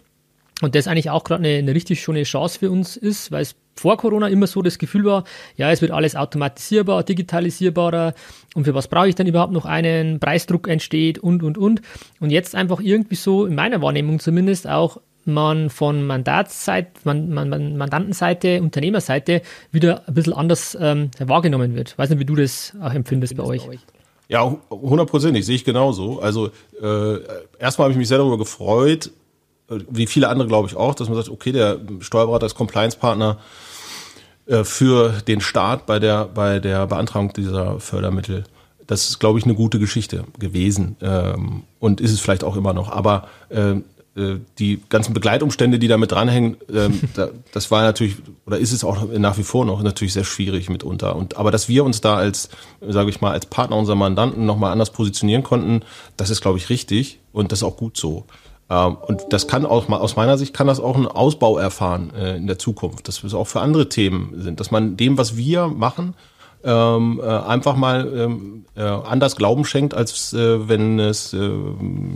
[0.62, 3.56] Und das eigentlich auch gerade eine, eine richtig schöne Chance für uns ist, weil es
[3.76, 5.24] vor Corona immer so das Gefühl war,
[5.56, 8.14] ja, es wird alles automatisierbar, digitalisierbarer
[8.54, 11.82] und für was brauche ich dann überhaupt noch einen, Preisdruck entsteht und, und, und.
[12.20, 17.50] Und jetzt einfach irgendwie so, in meiner Wahrnehmung zumindest, auch man von Mandatsseite, man, man,
[17.50, 21.92] man, Mandantenseite, Unternehmerseite wieder ein bisschen anders ähm, wahrgenommen wird.
[21.92, 23.66] Ich weiß nicht, wie du das auch empfindest bei euch.
[23.66, 23.80] Bei euch.
[24.30, 26.20] Ja, hundertprozentig, sehe ich genauso.
[26.20, 26.48] Also
[26.82, 27.20] äh,
[27.60, 29.12] erstmal habe ich mich sehr darüber gefreut,
[29.68, 33.38] wie viele andere glaube ich auch, dass man sagt, okay, der Steuerberater ist Compliance-Partner
[34.46, 38.44] äh, für den Staat bei der, bei der Beantragung dieser Fördermittel.
[38.88, 42.74] Das ist, glaube ich, eine gute Geschichte gewesen ähm, und ist es vielleicht auch immer
[42.74, 42.92] noch.
[42.92, 43.82] Aber äh, äh,
[44.16, 48.84] die ganzen Begleitumstände, die da mit dranhängen, ähm, da, das war natürlich oder ist es
[48.84, 51.16] auch nach wie vor noch natürlich sehr schwierig mitunter.
[51.16, 52.50] Und aber dass wir uns da als,
[52.82, 55.82] sage ich mal, als Partner unserer Mandanten nochmal anders positionieren konnten,
[56.16, 58.26] das ist, glaube ich, richtig und das ist auch gut so.
[58.70, 62.38] Ähm, und das kann auch aus meiner Sicht kann das auch einen Ausbau erfahren äh,
[62.38, 65.68] in der Zukunft, dass es auch für andere Themen sind, dass man dem, was wir
[65.68, 66.14] machen,
[66.64, 71.52] ähm, äh, einfach mal ähm, äh, anders Glauben schenkt, als äh, wenn es äh,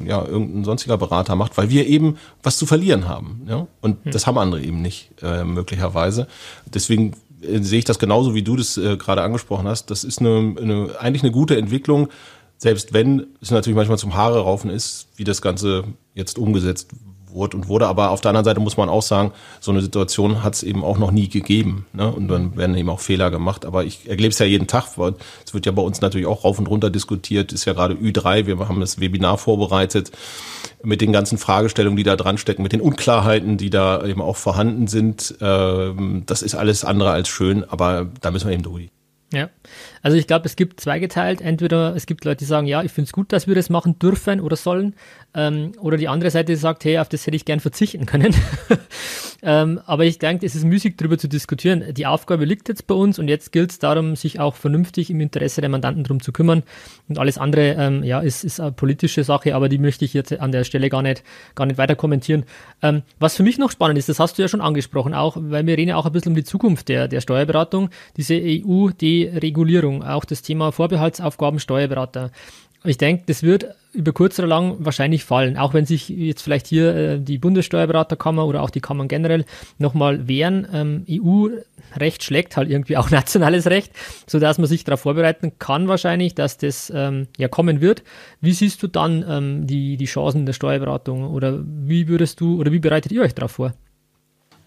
[0.06, 3.46] ja irgendein sonstiger Berater macht, weil wir eben was zu verlieren haben.
[3.48, 3.68] Ja?
[3.82, 4.12] Und hm.
[4.12, 6.28] das haben andere eben nicht äh, möglicherweise.
[6.66, 9.92] Deswegen äh, sehe ich das genauso, wie du das äh, gerade angesprochen hast.
[9.92, 12.08] Das ist eine, eine, eigentlich eine gute Entwicklung,
[12.58, 15.84] selbst wenn es natürlich manchmal zum Haare raufen ist, wie das Ganze
[16.16, 16.90] jetzt umgesetzt
[17.38, 17.88] wurde und wurde.
[17.88, 20.84] Aber auf der anderen Seite muss man auch sagen, so eine Situation hat es eben
[20.84, 21.86] auch noch nie gegeben.
[21.94, 22.12] Ne?
[22.12, 23.66] Und dann werden eben auch Fehler gemacht.
[23.66, 24.86] Aber ich erlebe es ja jeden Tag.
[25.46, 27.54] Es wird ja bei uns natürlich auch rauf und runter diskutiert.
[27.54, 28.46] Ist ja gerade Ü3.
[28.46, 30.12] Wir haben das Webinar vorbereitet
[30.84, 34.38] mit den ganzen Fragestellungen, die da dran stecken, mit den Unklarheiten, die da eben auch
[34.38, 35.36] vorhanden sind.
[35.42, 37.64] Ähm, das ist alles andere als schön.
[37.64, 38.90] Aber da müssen wir eben durch.
[39.34, 39.50] Ja,
[40.02, 41.42] also ich glaube, es gibt zweigeteilt.
[41.42, 44.00] Entweder es gibt Leute, die sagen, ja, ich finde es gut, dass wir das machen
[44.00, 44.96] dürfen oder sollen.
[45.34, 48.34] Ähm, oder die andere Seite sagt, hey, auf das hätte ich gern verzichten können.
[49.44, 51.84] ähm, aber ich denke, es ist müßig, darüber zu diskutieren.
[51.94, 55.22] Die Aufgabe liegt jetzt bei uns und jetzt gilt es darum, sich auch vernünftig im
[55.22, 56.64] Interesse der Mandanten darum zu kümmern.
[57.08, 60.40] Und alles andere, ähm, ja, ist, ist eine politische Sache, aber die möchte ich jetzt
[60.40, 61.24] an der Stelle gar nicht,
[61.56, 62.46] gar nicht weiter kommentieren.
[62.82, 65.66] Ähm, was für mich noch spannend ist, das hast du ja schon angesprochen, auch, weil
[65.66, 70.26] wir reden ja auch ein bisschen um die Zukunft der, der Steuerberatung, diese EU-Deregulierung, auch
[70.26, 72.32] das Thema Vorbehaltsaufgaben Steuerberater.
[72.84, 76.68] Ich denke, das wird über kurz oder lang wahrscheinlich fallen, auch wenn sich jetzt vielleicht
[76.68, 79.46] hier äh, die Bundessteuerberaterkammer oder auch die Kammern generell
[79.80, 80.68] nochmal wehren.
[80.72, 83.92] Ähm, EU-Recht schlägt halt irgendwie auch nationales Recht,
[84.28, 88.04] sodass man sich darauf vorbereiten kann wahrscheinlich, dass das ähm, ja kommen wird.
[88.40, 92.72] Wie siehst du dann ähm, die, die Chancen der Steuerberatung oder wie würdest du oder
[92.72, 93.74] wie bereitet ihr euch darauf vor?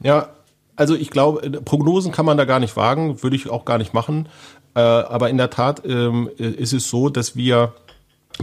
[0.03, 0.31] Ja,
[0.75, 3.93] also ich glaube, Prognosen kann man da gar nicht wagen, würde ich auch gar nicht
[3.93, 4.29] machen.
[4.75, 7.75] Äh, aber in der Tat ähm, ist es so, dass wir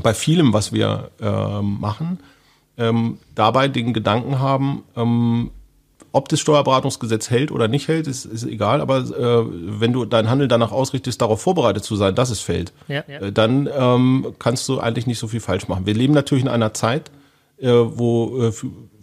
[0.02, 2.20] bei vielem, was wir äh, machen,
[2.78, 5.52] ähm, dabei den Gedanken haben, ähm,
[6.12, 9.46] ob das Steuerberatungsgesetz hält oder nicht hält, ist, ist egal, aber äh,
[9.80, 13.20] wenn du deinen Handel danach ausrichtest, darauf vorbereitet zu sein, dass es fällt, ja, ja.
[13.20, 15.86] Äh, dann ähm, kannst du eigentlich nicht so viel falsch machen.
[15.86, 17.12] Wir leben natürlich in einer Zeit,
[17.60, 18.52] äh, wo äh,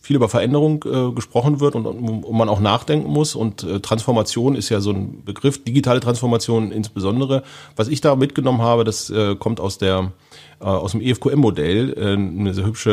[0.05, 3.35] viel über Veränderung äh, gesprochen wird und, und man auch nachdenken muss.
[3.35, 7.43] Und äh, Transformation ist ja so ein Begriff, digitale Transformation insbesondere.
[7.75, 10.13] Was ich da mitgenommen habe, das äh, kommt aus der
[10.61, 12.91] äh, aus dem EFQM-Modell, äh, eine sehr hübsche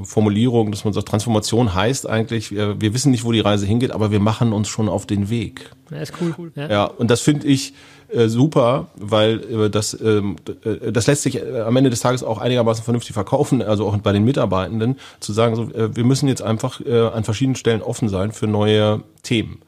[0.00, 3.90] äh, Formulierung, dass man sagt, Transformation heißt eigentlich, wir wissen nicht, wo die Reise hingeht,
[3.90, 5.70] aber wir machen uns schon auf den Weg.
[5.90, 6.34] Ja, ist cool.
[6.38, 6.70] cool ja.
[6.70, 7.74] ja, und das finde ich
[8.12, 12.22] äh, super, weil äh, das, ähm, äh, das lässt sich äh, am Ende des Tages
[12.22, 16.28] auch einigermaßen vernünftig verkaufen, also auch bei den Mitarbeitenden, zu sagen, so, äh, wir müssen
[16.28, 19.60] jetzt einfach äh, an verschiedenen Stellen offen sein für neue Themen.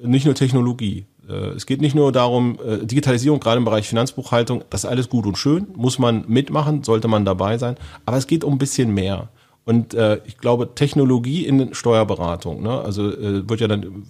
[0.00, 1.06] Nicht nur Technologie.
[1.28, 5.08] Äh, es geht nicht nur darum, äh, Digitalisierung, gerade im Bereich Finanzbuchhaltung, das ist alles
[5.08, 8.58] gut und schön, muss man mitmachen, sollte man dabei sein, aber es geht um ein
[8.58, 9.28] bisschen mehr.
[9.64, 14.04] Und äh, ich glaube, Technologie in Steuerberatung, ne, also äh, wird ja dann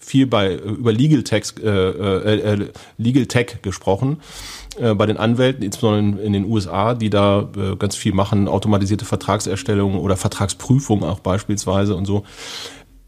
[0.00, 4.20] viel bei über Legal Tech, äh, äh, äh, Legal Tech gesprochen
[4.78, 9.04] äh, bei den Anwälten, insbesondere in den USA, die da äh, ganz viel machen, automatisierte
[9.04, 12.24] Vertragserstellung oder Vertragsprüfung auch beispielsweise und so.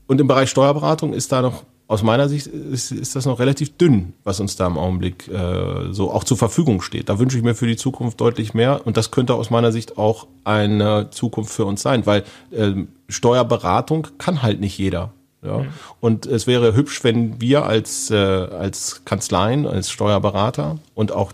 [0.06, 3.76] Und im Bereich Steuerberatung ist da noch aus meiner Sicht ist, ist das noch relativ
[3.76, 7.10] dünn, was uns da im Augenblick äh, so auch zur Verfügung steht.
[7.10, 9.98] Da wünsche ich mir für die Zukunft deutlich mehr und das könnte aus meiner Sicht
[9.98, 12.72] auch eine Zukunft für uns sein, weil äh,
[13.08, 15.12] Steuerberatung kann halt nicht jeder.
[15.42, 15.58] Ja.
[15.58, 15.68] Mhm.
[16.00, 21.32] Und es wäre hübsch, wenn wir als, äh, als Kanzleien, als Steuerberater und auch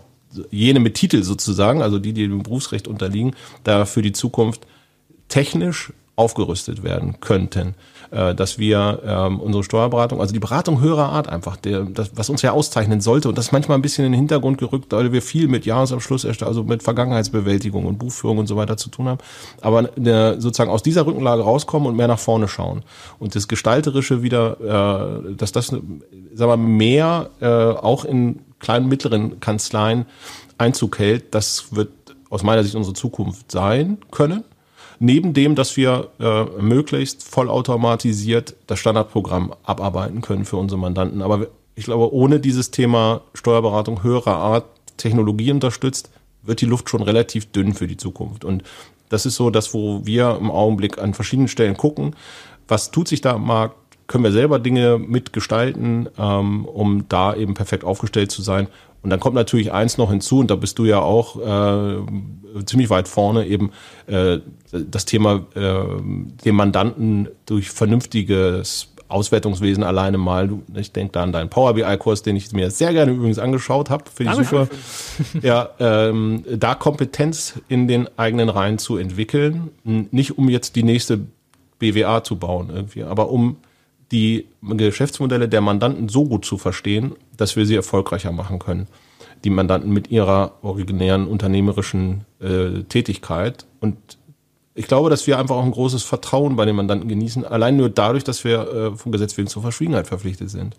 [0.51, 4.61] jene mit Titel sozusagen, also die, die dem Berufsrecht unterliegen, da für die Zukunft
[5.27, 7.75] technisch aufgerüstet werden könnten.
[8.11, 12.31] Äh, dass wir ähm, unsere Steuerberatung, also die Beratung höherer Art einfach, der, das, was
[12.31, 15.11] uns ja auszeichnen sollte, und das ist manchmal ein bisschen in den Hintergrund gerückt, weil
[15.11, 19.19] wir viel mit Jahresabschluss, also mit Vergangenheitsbewältigung und Buchführung und so weiter zu tun haben,
[19.61, 22.81] aber eine, sozusagen aus dieser Rückenlage rauskommen und mehr nach vorne schauen.
[23.19, 25.91] Und das Gestalterische wieder, äh, dass das, sagen
[26.33, 30.07] wir, mehr äh, auch in kleinen, mittleren Kanzleien
[30.57, 31.91] Einzug hält, das wird
[32.31, 34.43] aus meiner Sicht unsere Zukunft sein können.
[34.99, 41.21] Neben dem, dass wir äh, möglichst vollautomatisiert das Standardprogramm abarbeiten können für unsere Mandanten.
[41.21, 44.65] Aber ich glaube, ohne dieses Thema Steuerberatung höherer Art,
[44.97, 46.09] Technologie unterstützt,
[46.43, 48.43] wird die Luft schon relativ dünn für die Zukunft.
[48.43, 48.63] Und
[49.07, 52.15] das ist so das, wo wir im Augenblick an verschiedenen Stellen gucken,
[52.67, 53.75] was tut sich da am Markt,
[54.07, 58.67] können wir selber Dinge mitgestalten, ähm, um da eben perfekt aufgestellt zu sein.
[59.01, 62.89] Und dann kommt natürlich eins noch hinzu, und da bist du ja auch äh, ziemlich
[62.89, 63.71] weit vorne, eben
[64.07, 64.39] äh,
[64.71, 65.83] das Thema äh,
[66.45, 70.49] den Mandanten durch vernünftiges Auswertungswesen alleine mal.
[70.75, 74.03] Ich denke da an deinen Power BI-Kurs, den ich mir sehr gerne übrigens angeschaut habe.
[74.13, 74.67] Finde ich super.
[75.41, 81.21] ja, ähm, da Kompetenz in den eigenen Reihen zu entwickeln, nicht um jetzt die nächste
[81.79, 83.57] BWA zu bauen irgendwie, aber um
[84.11, 88.87] die Geschäftsmodelle der Mandanten so gut zu verstehen, dass wir sie erfolgreicher machen können.
[89.43, 93.65] Die Mandanten mit ihrer originären unternehmerischen äh, Tätigkeit.
[93.79, 93.97] Und
[94.75, 97.89] ich glaube, dass wir einfach auch ein großes Vertrauen bei den Mandanten genießen, allein nur
[97.89, 100.75] dadurch, dass wir äh, vom Gesetz wegen zur Verschwiegenheit verpflichtet sind.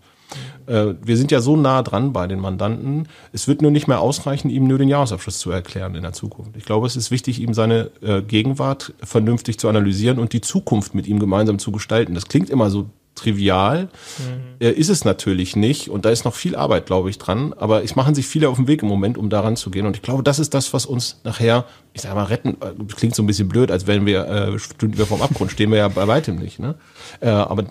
[0.67, 3.09] Äh, wir sind ja so nah dran bei den Mandanten.
[3.33, 6.57] Es wird nur nicht mehr ausreichen, ihm nur den Jahresabschluss zu erklären in der Zukunft.
[6.57, 10.95] Ich glaube, es ist wichtig, ihm seine äh, Gegenwart vernünftig zu analysieren und die Zukunft
[10.95, 12.15] mit ihm gemeinsam zu gestalten.
[12.15, 13.85] Das klingt immer so trivial.
[14.19, 14.67] Mhm.
[14.67, 15.89] Äh, ist es natürlich nicht.
[15.89, 17.53] Und da ist noch viel Arbeit, glaube ich, dran.
[17.55, 19.87] Aber es machen sich viele auf den Weg im Moment, um daran zu gehen.
[19.87, 22.57] Und ich glaube, das ist das, was uns nachher, ich sage mal, retten.
[22.61, 25.71] Äh, klingt so ein bisschen blöd, als wenn wir, äh, stünden wir vom Abgrund, stehen
[25.71, 26.59] wir ja bei weitem nicht.
[26.59, 26.75] Ne?
[27.21, 27.65] Äh, aber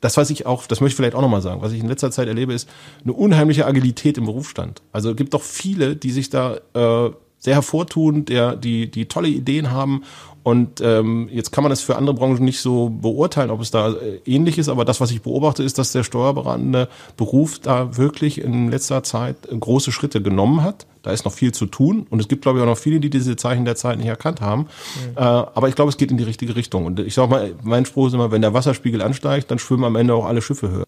[0.00, 2.10] das, was ich auch, das möchte ich vielleicht auch nochmal sagen, was ich in letzter
[2.10, 2.68] Zeit erlebe, ist
[3.02, 4.82] eine unheimliche Agilität im Berufsstand.
[4.92, 9.28] Also es gibt doch viele, die sich da äh, sehr hervortun, der, die, die tolle
[9.28, 10.02] Ideen haben
[10.46, 13.90] und ähm, jetzt kann man das für andere Branchen nicht so beurteilen, ob es da
[13.90, 18.40] äh, ähnlich ist, aber das, was ich beobachte, ist, dass der steuerberatende Beruf da wirklich
[18.40, 20.86] in letzter Zeit große Schritte genommen hat.
[21.02, 23.10] Da ist noch viel zu tun und es gibt, glaube ich, auch noch viele, die
[23.10, 24.68] diese Zeichen der Zeit nicht erkannt haben.
[24.68, 25.16] Mhm.
[25.16, 26.86] Äh, aber ich glaube, es geht in die richtige Richtung.
[26.86, 29.96] Und ich sage mal, mein Spruch ist immer, wenn der Wasserspiegel ansteigt, dann schwimmen am
[29.96, 30.84] Ende auch alle Schiffe höher.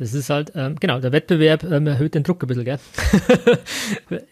[0.00, 2.78] Das ist halt, ähm, genau, der Wettbewerb ähm, erhöht den Druck ein bisschen, gell?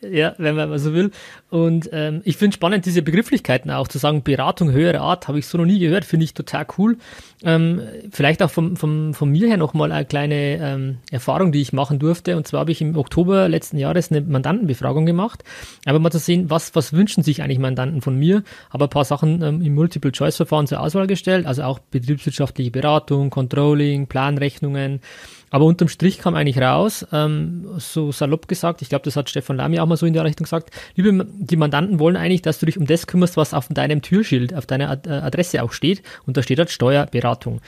[0.10, 1.10] ja, wenn man mal so will.
[1.50, 5.46] Und ähm, ich finde spannend, diese Begrifflichkeiten auch zu sagen, Beratung höherer Art, habe ich
[5.46, 6.96] so noch nie gehört, finde ich total cool.
[7.44, 11.74] Ähm, vielleicht auch vom, vom, von mir her nochmal eine kleine ähm, Erfahrung, die ich
[11.74, 12.38] machen durfte.
[12.38, 15.44] Und zwar habe ich im Oktober letzten Jahres eine Mandantenbefragung gemacht.
[15.84, 18.42] Aber mal zu sehen, was, was wünschen sich eigentlich Mandanten von mir.
[18.70, 24.06] Habe ein paar Sachen ähm, im Multiple-Choice-Verfahren zur Auswahl gestellt, also auch betriebswirtschaftliche Beratung, Controlling,
[24.06, 25.02] Planrechnungen,
[25.50, 29.56] Aber unterm Strich kam eigentlich raus, ähm, so salopp gesagt, ich glaube, das hat Stefan
[29.56, 32.66] Lamy auch mal so in der Richtung gesagt, liebe, die Mandanten wollen eigentlich, dass du
[32.66, 36.02] dich um das kümmerst, was auf deinem Türschild, auf deiner Adresse auch steht.
[36.26, 37.60] Und da steht halt Steuerberatung.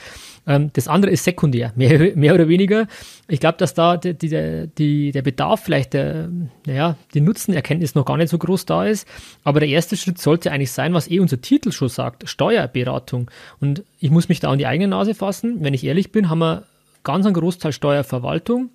[0.47, 2.87] Ähm, das andere ist sekundär, mehr, mehr oder weniger.
[3.27, 6.29] Ich glaube, dass da die, die, die, der Bedarf, vielleicht der,
[6.65, 9.07] naja, die Nutzenerkenntnis noch gar nicht so groß da ist.
[9.43, 13.29] Aber der erste Schritt sollte eigentlich sein, was eh unser Titel schon sagt, Steuerberatung.
[13.59, 15.57] Und ich muss mich da an die eigene Nase fassen.
[15.61, 16.63] Wenn ich ehrlich bin, haben wir
[17.03, 18.71] ganz einen Großteil Steuerverwaltung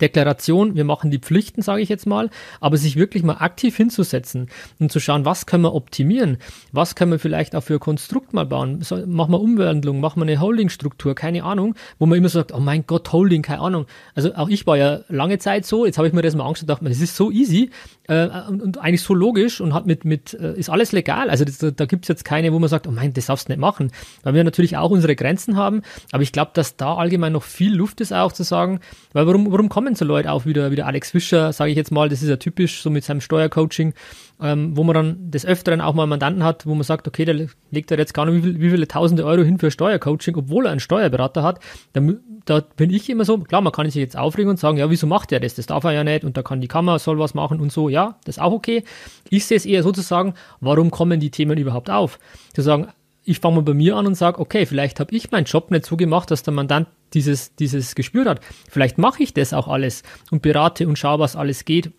[0.00, 4.48] Deklaration, wir machen die Pflichten, sage ich jetzt mal, aber sich wirklich mal aktiv hinzusetzen
[4.78, 6.38] und zu schauen, was können wir optimieren,
[6.72, 10.20] was können wir vielleicht auch für ein Konstrukt mal bauen, so, machen wir Umwandlung, machen
[10.20, 13.86] wir eine Holdingstruktur, keine Ahnung, wo man immer sagt, oh mein Gott, Holding, keine Ahnung.
[14.14, 16.62] Also auch ich war ja lange Zeit so, jetzt habe ich mir das mal angeschaut
[16.62, 17.70] und dachte, das ist so easy
[18.08, 21.30] äh, und, und, eigentlich so logisch und hat mit, mit äh, ist alles legal.
[21.30, 23.48] Also das, da, da gibt es jetzt keine, wo man sagt, oh mein, das darfst
[23.48, 26.94] du nicht machen, weil wir natürlich auch unsere Grenzen haben, aber ich glaube, dass da
[26.94, 28.80] allgemein noch viel Luft ist auch zu sagen,
[29.12, 32.10] weil warum, warum kommen so Leute auch wieder, wieder Alex Fischer, sage ich jetzt mal,
[32.10, 33.94] das ist ja typisch, so mit seinem Steuercoaching,
[34.42, 37.48] ähm, wo man dann des Öfteren auch mal Mandanten hat, wo man sagt, okay, der
[37.70, 40.66] legt da jetzt gar nicht wie, viel, wie viele tausende Euro hin für Steuercoaching, obwohl
[40.66, 41.60] er einen Steuerberater hat.
[41.94, 42.02] Da,
[42.44, 45.06] da bin ich immer so, klar, man kann sich jetzt aufregen und sagen, ja, wieso
[45.06, 45.54] macht er das?
[45.54, 47.88] Das darf er ja nicht und da kann die Kammer, soll was machen und so,
[47.88, 48.84] ja, das ist auch okay.
[49.30, 52.18] Ich sehe es eher sozusagen, warum kommen die Themen überhaupt auf?
[52.52, 52.88] Zu sagen,
[53.24, 55.86] ich fange mal bei mir an und sage, okay, vielleicht habe ich meinen Job nicht
[55.86, 58.40] so gemacht, dass der Mandant dieses, dieses Gespür hat.
[58.68, 61.92] Vielleicht mache ich das auch alles und berate und schaue, was alles geht.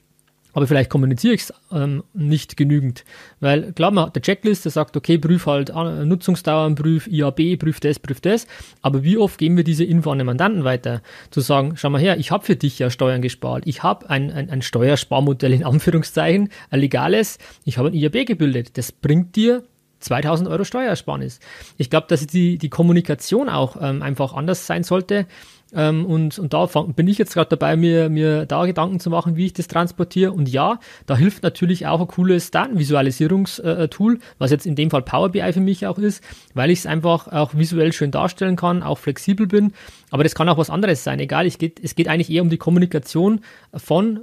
[0.54, 3.06] Aber vielleicht kommuniziere ich es ähm, nicht genügend.
[3.40, 7.80] Weil klar, man hat eine Checkliste, sagt, okay, prüf halt äh, Nutzungsdauern, prüf IAB, prüf
[7.80, 8.48] das, prüf das.
[8.82, 11.02] Aber wie oft geben wir diese Info an den Mandanten weiter?
[11.30, 13.64] Zu sagen, schau mal her, ich habe für dich ja Steuern gespart.
[13.66, 17.38] Ich habe ein, ein, ein Steuersparmodell in Anführungszeichen, ein legales.
[17.64, 18.78] Ich habe ein IAB gebildet.
[18.78, 19.64] Das bringt dir
[20.02, 21.40] 2000 Euro Steuersparnis.
[21.78, 25.28] Ich glaube, dass die, die Kommunikation auch ähm, einfach anders sein sollte.
[25.74, 29.36] Ähm, und, und da bin ich jetzt gerade dabei, mir, mir da Gedanken zu machen,
[29.36, 30.32] wie ich das transportiere.
[30.32, 35.30] Und ja, da hilft natürlich auch ein cooles Datenvisualisierungstool, was jetzt in dem Fall Power
[35.30, 38.98] BI für mich auch ist, weil ich es einfach auch visuell schön darstellen kann, auch
[38.98, 39.74] flexibel bin.
[40.10, 41.20] Aber das kann auch was anderes sein.
[41.20, 43.42] Egal, ich geht, es geht eigentlich eher um die Kommunikation
[43.74, 44.22] von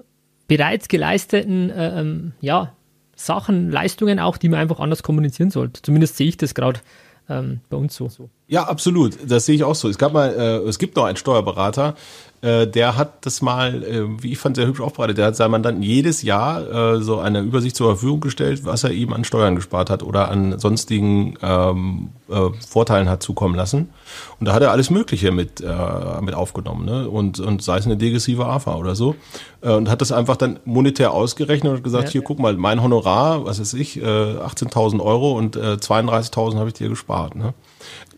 [0.48, 2.74] bereits geleisteten äh, ähm, ja,
[3.18, 5.82] Sachen, Leistungen auch, die man einfach anders kommunizieren sollte.
[5.82, 6.80] Zumindest sehe ich das gerade
[7.28, 8.30] ähm, bei uns so.
[8.50, 9.18] Ja, absolut.
[9.30, 9.88] Das sehe ich auch so.
[9.88, 11.94] Es gab mal, äh, es gibt noch einen Steuerberater,
[12.40, 15.18] äh, der hat das mal, äh, wie ich fand, sehr hübsch aufbereitet.
[15.18, 18.92] Der hat seinem Mandanten jedes Jahr äh, so eine Übersicht zur Verfügung gestellt, was er
[18.92, 23.90] ihm an Steuern gespart hat oder an sonstigen ähm, äh, Vorteilen hat zukommen lassen.
[24.38, 26.84] Und da hat er alles Mögliche mit, äh, mit aufgenommen.
[26.86, 27.08] Ne?
[27.08, 29.16] Und, und sei es eine degressive AFA oder so.
[29.60, 32.12] Äh, und hat das einfach dann monetär ausgerechnet und gesagt, ja.
[32.12, 36.68] hier guck mal, mein Honorar, was weiß ich, äh, 18.000 Euro und äh, 32.000 habe
[36.68, 37.34] ich dir gespart.
[37.34, 37.52] Ne?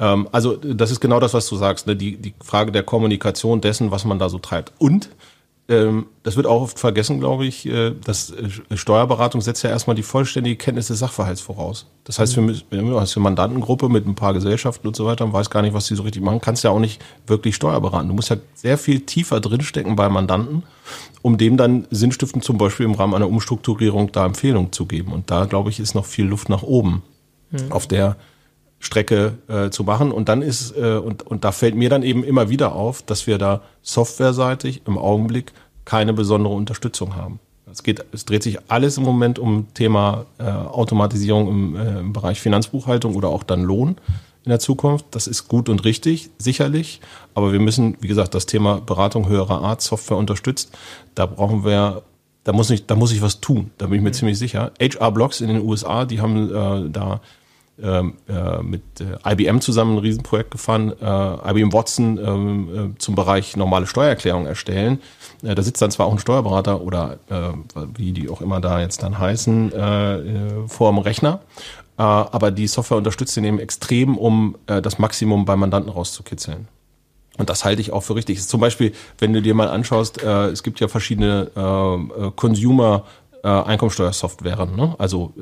[0.00, 1.94] Ähm, also das ist genau das, was du sagst, ne?
[1.94, 4.72] die, die Frage der Kommunikation dessen, was man da so treibt.
[4.78, 5.10] Und
[5.70, 9.94] ähm, das wird auch oft vergessen, glaube ich, äh, dass äh, Steuerberatung setzt ja erstmal
[9.94, 11.86] die vollständige Kenntnis des Sachverhalts voraus.
[12.02, 15.48] Das heißt, für, als für Mandantengruppe mit ein paar Gesellschaften und so weiter und weiß
[15.48, 18.08] gar nicht, was die so richtig machen, kannst ja auch nicht wirklich Steuerberaten.
[18.08, 20.64] Du musst ja sehr viel tiefer drinstecken bei Mandanten,
[21.22, 25.12] um dem dann Sinnstiften zum Beispiel im Rahmen einer Umstrukturierung da Empfehlungen zu geben.
[25.12, 27.04] Und da, glaube ich, ist noch viel Luft nach oben.
[27.52, 27.70] Mhm.
[27.70, 28.16] Auf der
[28.80, 30.10] Strecke äh, zu machen.
[30.10, 33.26] Und dann ist, äh, und, und da fällt mir dann eben immer wieder auf, dass
[33.26, 35.52] wir da softwareseitig im Augenblick
[35.84, 37.38] keine besondere Unterstützung haben.
[37.70, 42.12] Es geht, es dreht sich alles im Moment um Thema äh, Automatisierung im, äh, im
[42.12, 43.96] Bereich Finanzbuchhaltung oder auch dann Lohn
[44.44, 45.04] in der Zukunft.
[45.10, 47.00] Das ist gut und richtig, sicherlich.
[47.34, 50.76] Aber wir müssen, wie gesagt, das Thema Beratung höherer Art, Software unterstützt.
[51.14, 52.02] Da brauchen wir,
[52.44, 53.70] da muss ich, da muss ich was tun.
[53.78, 54.14] Da bin ich mir mhm.
[54.14, 54.72] ziemlich sicher.
[54.80, 57.20] HR Blocks in den USA, die haben äh, da
[58.62, 63.86] mit äh, IBM zusammen ein Riesenprojekt gefahren, äh, IBM Watson ähm, äh, zum Bereich normale
[63.86, 65.00] Steuererklärung erstellen.
[65.42, 67.52] Äh, da sitzt dann zwar auch ein Steuerberater oder äh,
[67.96, 69.72] wie die auch immer da jetzt dann heißen,
[70.66, 71.40] vor dem Rechner,
[71.96, 76.68] aber die Software unterstützt den eben extrem, um das Maximum beim Mandanten rauszukitzeln.
[77.38, 78.42] Und das halte ich auch für richtig.
[78.42, 81.50] Zum Beispiel, wenn du dir mal anschaust, es gibt ja verschiedene
[82.36, 83.04] Consumer
[83.42, 84.94] Einkommensteuersoftwaren, ne?
[84.98, 85.32] also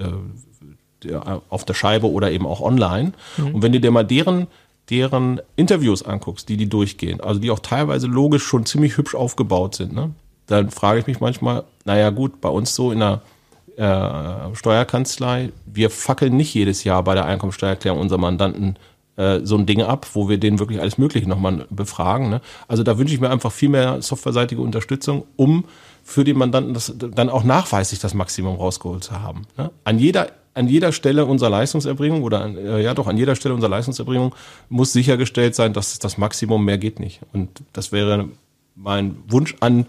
[1.48, 3.12] auf der Scheibe oder eben auch online.
[3.36, 3.54] Mhm.
[3.54, 4.46] Und wenn du dir mal deren,
[4.90, 9.74] deren Interviews anguckst, die die durchgehen, also die auch teilweise logisch schon ziemlich hübsch aufgebaut
[9.74, 10.10] sind, ne,
[10.46, 13.22] dann frage ich mich manchmal, naja gut, bei uns so in der
[13.76, 18.76] äh, Steuerkanzlei, wir fackeln nicht jedes Jahr bei der Einkommensteuererklärung unserer Mandanten
[19.16, 22.30] äh, so ein Ding ab, wo wir denen wirklich alles Mögliche nochmal befragen.
[22.30, 22.40] Ne?
[22.66, 25.64] Also da wünsche ich mir einfach viel mehr softwareseitige Unterstützung, um
[26.02, 29.42] für den Mandanten das, dann auch nachweislich das Maximum rausgeholt zu haben.
[29.56, 29.70] Ne?
[29.84, 33.54] An jeder an jeder Stelle unserer Leistungserbringung oder an, äh, ja doch an jeder Stelle
[33.54, 34.34] unserer Leistungserbringung
[34.68, 37.20] muss sichergestellt sein, dass das Maximum mehr geht nicht.
[37.32, 38.28] Und das wäre
[38.74, 39.86] mein Wunsch an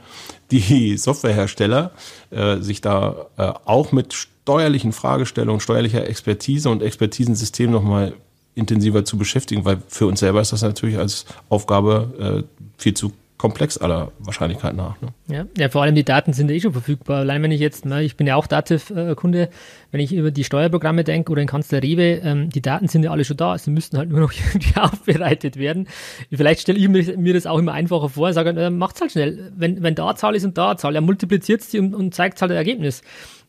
[0.51, 1.91] die Softwarehersteller,
[2.29, 8.13] äh, sich da äh, auch mit steuerlichen Fragestellungen, steuerlicher Expertise und Expertisensystem nochmal
[8.55, 13.11] intensiver zu beschäftigen, weil für uns selber ist das natürlich als Aufgabe äh, viel zu
[13.39, 15.01] komplex aller Wahrscheinlichkeit nach.
[15.01, 15.07] Ne?
[15.27, 17.19] Ja, ja, vor allem die Daten sind ja eh schon verfügbar.
[17.19, 19.49] Allein wenn ich jetzt, na, ich bin ja auch Dativ-Kunde,
[19.91, 23.11] wenn ich über die Steuerprogramme denke oder in Kanzler Rewe, ähm, die Daten sind ja
[23.11, 25.87] alle schon da, sie müssten halt nur noch irgendwie aufbereitet werden.
[26.29, 29.53] Vielleicht stelle ich mir, mir, das auch immer einfacher vor, sage, äh, macht's halt schnell.
[29.55, 32.51] Wenn, wenn da Zahl ist und da Zahl, ja, multipliziert sie und, und zeigt halt
[32.51, 33.03] das Ergebnis.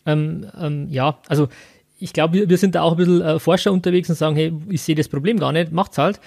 [0.07, 1.49] Ähm, ähm, ja, also
[1.99, 4.53] ich glaube, wir, wir sind da auch ein bisschen äh, Forscher unterwegs und sagen, hey,
[4.69, 6.21] ich sehe das Problem gar nicht, macht's halt.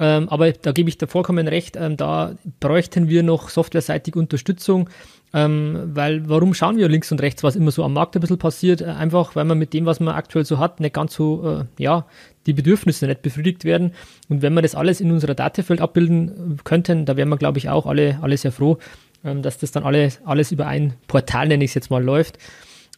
[0.00, 4.88] Ähm, aber da gebe ich dir vollkommen recht, ähm, da bräuchten wir noch softwareseitig Unterstützung,
[5.34, 8.38] ähm, weil warum schauen wir links und rechts, was immer so am Markt ein bisschen
[8.38, 8.80] passiert?
[8.80, 11.82] Äh, einfach, weil man mit dem, was man aktuell so hat, nicht ganz so, äh,
[11.82, 12.06] ja,
[12.46, 13.92] die Bedürfnisse nicht befriedigt werden.
[14.28, 17.68] Und wenn wir das alles in unserer Datefeld abbilden könnten, da wären wir, glaube ich,
[17.68, 18.78] auch alle, alle sehr froh,
[19.24, 22.38] ähm, dass das dann alles, alles über ein Portal, nenne ich es jetzt mal, läuft.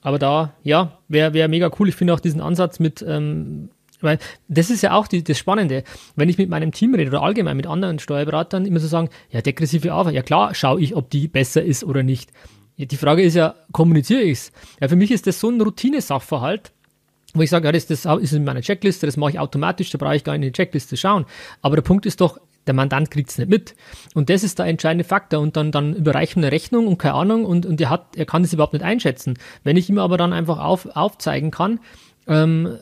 [0.03, 1.89] Aber da, ja, wäre wär mega cool.
[1.89, 3.71] Ich finde auch diesen Ansatz mit, ähm,
[4.01, 5.85] weil das ist ja auch die, das Spannende.
[6.17, 9.41] Wenn ich mit meinem Team rede oder allgemein mit anderen Steuerberatern, immer so sagen, ja,
[9.41, 12.31] degressive Arbeit, ja klar, schaue ich, ob die besser ist oder nicht.
[12.77, 14.53] Die Frage ist ja, kommuniziere ich es?
[14.81, 16.73] Ja, für mich ist das so ein Routine-Sachverhalt,
[17.35, 19.99] wo ich sage, ja, das, das ist in meiner Checkliste, das mache ich automatisch, da
[19.99, 21.27] brauche ich gar nicht in die Checkliste schauen.
[21.63, 23.75] Aber der Punkt ist doch, der Mandant kriegt es nicht mit.
[24.15, 25.41] Und das ist der entscheidende Faktor.
[25.41, 28.43] Und dann, dann überreichen eine Rechnung und keine Ahnung und, und er hat, er kann
[28.43, 29.39] das überhaupt nicht einschätzen.
[29.65, 31.81] Wenn ich ihm aber dann einfach auf, aufzeigen kann,
[32.27, 32.79] ähm,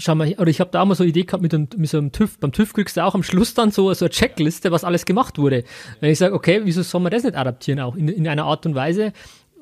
[0.00, 1.90] schau mal, oder ich habe da auch mal so eine Idee gehabt mit, dem, mit
[1.90, 2.38] so einem TÜV.
[2.38, 5.38] Beim TÜV kriegst du auch am Schluss dann so, so eine Checkliste, was alles gemacht
[5.38, 5.64] wurde.
[6.00, 8.66] Wenn ich sage, okay, wieso soll man das nicht adaptieren auch in, in einer Art
[8.66, 9.12] und Weise,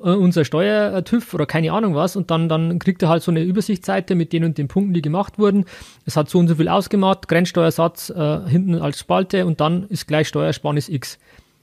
[0.01, 3.43] äh, unser Steuer-TÜV oder keine Ahnung was und dann, dann kriegt er halt so eine
[3.43, 5.65] Übersichtsseite mit den und den Punkten, die gemacht wurden.
[6.05, 10.07] Es hat so und so viel ausgemacht, Grenzsteuersatz äh, hinten als Spalte und dann ist
[10.07, 11.19] gleich Steuersparnis X.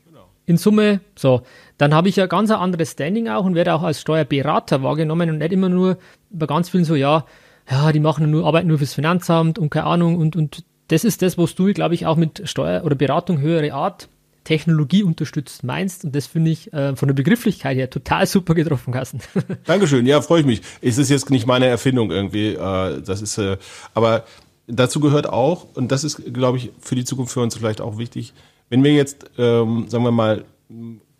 [0.06, 0.26] Genau.
[0.44, 1.42] In Summe, so,
[1.78, 5.30] dann habe ich ja ganz ein anderes Standing auch und werde auch als Steuerberater wahrgenommen
[5.30, 5.96] und nicht immer nur
[6.30, 7.24] bei ganz vielen so, ja,
[7.70, 11.22] ja, die machen nur, arbeiten nur fürs Finanzamt und keine Ahnung und, und das ist
[11.22, 14.08] das, was du, glaube ich, auch mit Steuer oder Beratung höhere Art
[14.44, 16.04] Technologie unterstützt meinst.
[16.04, 19.20] Und das finde ich äh, von der Begrifflichkeit her total super getroffen, Carsten.
[19.64, 20.62] Dankeschön, ja, freue ich mich.
[20.80, 22.54] Es ist jetzt nicht meine Erfindung irgendwie.
[22.54, 23.58] Äh, das ist, äh,
[23.92, 24.24] aber
[24.68, 27.98] dazu gehört auch, und das ist, glaube ich, für die Zukunft für uns vielleicht auch
[27.98, 28.32] wichtig,
[28.70, 30.44] wenn wir jetzt, ähm, sagen wir mal,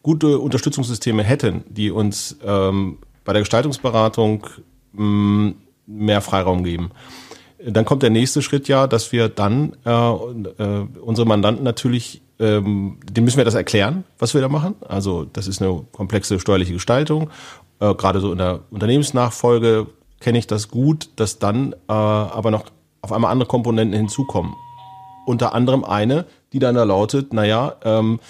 [0.03, 4.47] gute Unterstützungssysteme hätten, die uns ähm, bei der Gestaltungsberatung
[4.93, 5.55] mh, mm,
[5.87, 6.91] mehr Freiraum geben.
[7.65, 12.99] Dann kommt der nächste Schritt ja, dass wir dann äh, äh, unsere Mandanten natürlich ähm,
[13.11, 14.75] dem müssen wir das erklären, was wir da machen.
[14.87, 17.31] Also das ist eine komplexe steuerliche Gestaltung.
[17.81, 19.87] Äh, Gerade so in der Unternehmensnachfolge
[20.21, 22.67] kenne ich das gut, dass dann äh, aber noch
[23.01, 24.55] auf einmal andere Komponenten hinzukommen.
[25.27, 28.21] Unter anderem eine, die dann da lautet, naja, ähm,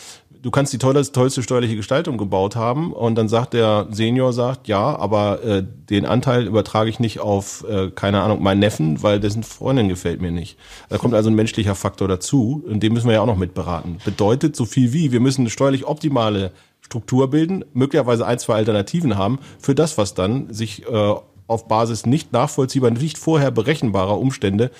[0.43, 4.69] du kannst die tollste, tollste steuerliche Gestaltung gebaut haben und dann sagt der Senior, sagt,
[4.69, 9.21] ja, aber äh, den Anteil übertrage ich nicht auf, äh, keine Ahnung, meinen Neffen, weil
[9.21, 10.59] dessen Freundin gefällt mir nicht.
[10.89, 13.99] Da kommt also ein menschlicher Faktor dazu und den müssen wir ja auch noch mitberaten.
[14.05, 19.17] Bedeutet so viel wie, wir müssen eine steuerlich optimale Struktur bilden, möglicherweise ein, zwei Alternativen
[19.17, 21.15] haben für das, was dann sich äh,
[21.47, 24.71] auf Basis nicht nachvollziehbar, nicht vorher berechenbarer Umstände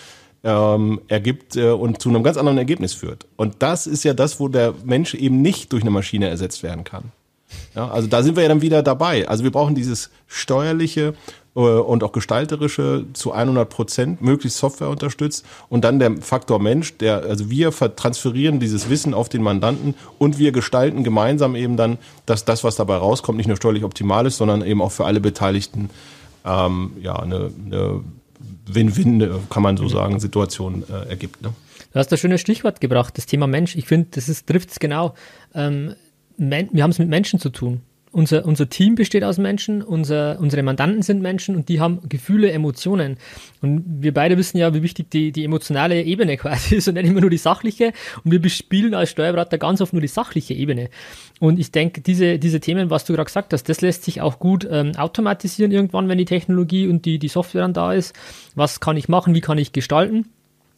[0.45, 3.27] ähm, ergibt äh, und zu einem ganz anderen Ergebnis führt.
[3.37, 6.85] Und das ist ja das, wo der Mensch eben nicht durch eine Maschine ersetzt werden
[6.85, 7.13] kann.
[7.75, 9.29] Ja, also da sind wir ja dann wieder dabei.
[9.29, 11.15] Also wir brauchen dieses steuerliche
[11.55, 16.97] äh, und auch gestalterische zu 100 Prozent, möglichst Software unterstützt und dann der Faktor Mensch,
[16.99, 21.99] der, also wir transferieren dieses Wissen auf den Mandanten und wir gestalten gemeinsam eben dann,
[22.25, 25.21] dass das, was dabei rauskommt, nicht nur steuerlich optimal ist, sondern eben auch für alle
[25.21, 25.91] Beteiligten
[26.45, 28.01] ähm, ja, eine, eine
[28.67, 29.89] Win-Win, äh, kann man so mhm.
[29.89, 31.43] sagen, Situation äh, ergibt.
[31.43, 31.53] Ne?
[31.93, 33.77] Du hast ein schönes Stichwort gebracht, das Thema Mensch.
[33.77, 35.15] Ich finde, das trifft es genau.
[35.55, 35.95] Ähm,
[36.37, 37.81] wir haben es mit Menschen zu tun
[38.17, 42.51] unser, unser Team besteht aus Menschen, unser, unsere Mandanten sind Menschen und die haben Gefühle,
[42.51, 43.19] Emotionen.
[43.61, 47.05] Und wir beide wissen ja, wie wichtig die, die emotionale Ebene quasi ist und nicht
[47.05, 47.93] immer nur die sachliche.
[48.25, 50.89] Und wir bespielen als Steuerberater ganz oft nur die sachliche Ebene.
[51.41, 54.39] Und ich denke, diese, diese Themen, was du gerade gesagt hast, das lässt sich auch
[54.39, 58.17] gut ähm, automatisieren irgendwann, wenn die Technologie und die, die Software dann da ist.
[58.55, 59.35] Was kann ich machen?
[59.35, 60.25] Wie kann ich gestalten?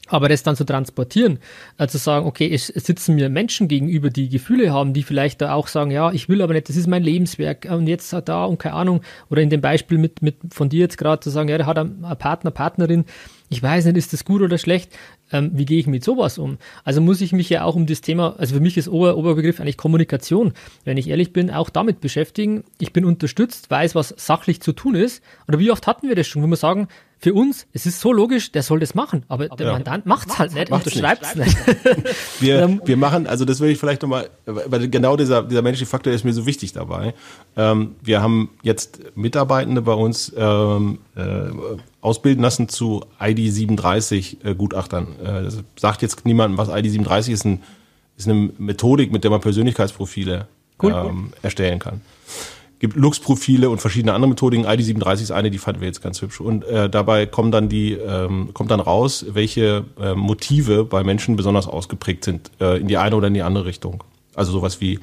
[0.09, 1.39] Aber das dann zu transportieren,
[1.79, 5.53] äh, zu sagen, okay, es, sitzen mir Menschen gegenüber, die Gefühle haben, die vielleicht da
[5.55, 8.59] auch sagen, ja, ich will aber nicht, das ist mein Lebenswerk und jetzt da und
[8.59, 9.03] keine Ahnung.
[9.31, 11.79] Oder in dem Beispiel mit, mit von dir jetzt gerade zu sagen, ja, der hat
[11.79, 13.05] einen Partner, Partnerin,
[13.51, 14.93] ich weiß nicht, ist das gut oder schlecht?
[15.33, 16.59] Ähm, wie gehe ich mit sowas um?
[16.85, 19.61] Also muss ich mich ja auch um das Thema, also für mich ist Ober, Oberbegriff
[19.61, 20.53] eigentlich Kommunikation,
[20.85, 22.65] wenn ich ehrlich bin, auch damit beschäftigen.
[22.79, 25.23] Ich bin unterstützt, weiß, was sachlich zu tun ist.
[25.47, 26.89] Oder wie oft hatten wir das schon, wo wir sagen,
[27.21, 29.73] für uns, es ist so logisch, der soll das machen, aber der ja.
[29.73, 31.57] Mandant macht es halt nicht, unterschreibt es nicht.
[32.41, 36.13] wir, wir machen, also das will ich vielleicht nochmal, weil genau dieser, dieser menschliche Faktor
[36.13, 37.15] ist mir so wichtig dabei.
[37.57, 41.51] Ähm, wir haben jetzt Mitarbeitende bei uns ähm, äh,
[42.01, 45.09] ausbilden lassen zu ID37 äh, Gutachtern.
[45.21, 47.63] Äh, das sagt jetzt niemandem, was ID37 ist, ein,
[48.17, 50.47] ist eine Methodik, mit der man Persönlichkeitsprofile
[50.81, 51.39] cool, ähm, cool.
[51.43, 52.01] erstellen kann
[52.79, 54.67] gibt Lux-Profile und verschiedene andere Methodiken.
[54.67, 56.41] ID37 ist eine, die fanden wir jetzt ganz hübsch.
[56.41, 61.37] Und äh, dabei kommen dann die, ähm, kommt dann raus, welche äh, Motive bei Menschen
[61.37, 64.05] besonders ausgeprägt sind, äh, in die eine oder in die andere Richtung.
[64.35, 65.01] Also sowas wie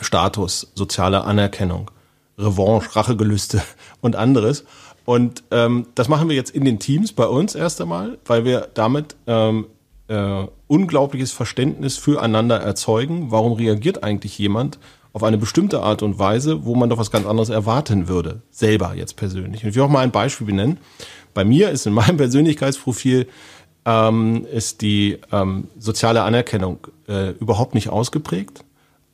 [0.00, 1.90] Status, soziale Anerkennung,
[2.38, 3.62] Revanche, Rachegelüste
[4.00, 4.64] und anderes.
[5.04, 8.68] Und ähm, das machen wir jetzt in den Teams bei uns erst einmal, weil wir
[8.74, 9.66] damit ähm,
[10.06, 13.30] äh, unglaubliches Verständnis füreinander erzeugen.
[13.30, 14.78] Warum reagiert eigentlich jemand
[15.12, 18.94] auf eine bestimmte Art und Weise, wo man doch was ganz anderes erwarten würde, selber
[18.94, 19.62] jetzt persönlich.
[19.62, 20.78] Und ich will auch mal ein Beispiel benennen.
[21.34, 23.26] Bei mir ist in meinem Persönlichkeitsprofil
[23.84, 28.64] ähm, ist die ähm, soziale Anerkennung äh, überhaupt nicht ausgeprägt.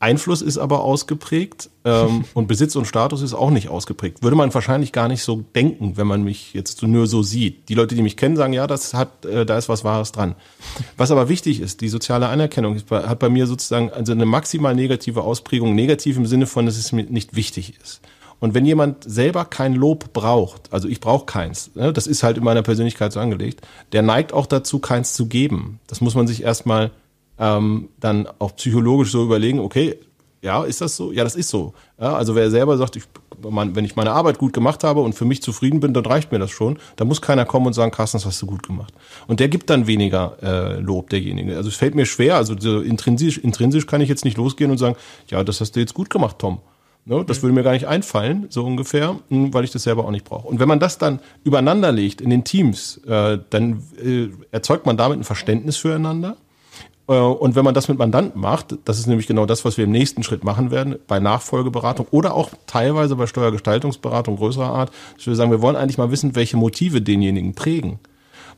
[0.00, 4.22] Einfluss ist aber ausgeprägt ähm, und Besitz und Status ist auch nicht ausgeprägt.
[4.22, 7.68] Würde man wahrscheinlich gar nicht so denken, wenn man mich jetzt nur so sieht.
[7.68, 10.36] Die Leute, die mich kennen, sagen, ja, das hat, äh, da ist was Wahres dran.
[10.96, 15.22] Was aber wichtig ist, die soziale Anerkennung hat bei mir sozusagen also eine maximal negative
[15.22, 18.00] Ausprägung, negativ im Sinne von, dass es mir nicht wichtig ist.
[18.40, 22.38] Und wenn jemand selber kein Lob braucht, also ich brauche keins, ne, das ist halt
[22.38, 25.80] in meiner Persönlichkeit so angelegt, der neigt auch dazu, keins zu geben.
[25.88, 26.92] Das muss man sich erstmal
[27.38, 29.98] ähm, dann auch psychologisch so überlegen, okay,
[30.40, 31.12] ja, ist das so?
[31.12, 31.74] Ja, das ist so.
[32.00, 33.04] Ja, also wer selber sagt, ich,
[33.42, 36.38] wenn ich meine Arbeit gut gemacht habe und für mich zufrieden bin, dann reicht mir
[36.38, 36.78] das schon.
[36.96, 38.94] Da muss keiner kommen und sagen, Carsten, das hast du gut gemacht.
[39.26, 41.56] Und der gibt dann weniger äh, Lob, derjenige.
[41.56, 44.78] Also es fällt mir schwer, also so intrinsisch, intrinsisch kann ich jetzt nicht losgehen und
[44.78, 44.96] sagen,
[45.28, 46.60] ja, das hast du jetzt gut gemacht, Tom.
[47.04, 50.10] Ne, das würde mir gar nicht einfallen, so ungefähr, hm, weil ich das selber auch
[50.10, 50.46] nicht brauche.
[50.46, 54.98] Und wenn man das dann übereinander legt in den Teams, äh, dann äh, erzeugt man
[54.98, 56.36] damit ein Verständnis füreinander
[57.16, 59.90] und wenn man das mit Mandanten macht, das ist nämlich genau das, was wir im
[59.90, 65.34] nächsten Schritt machen werden, bei Nachfolgeberatung oder auch teilweise bei Steuergestaltungsberatung größerer Art, dass wir
[65.34, 67.98] sagen, wir wollen eigentlich mal wissen, welche Motive denjenigen prägen.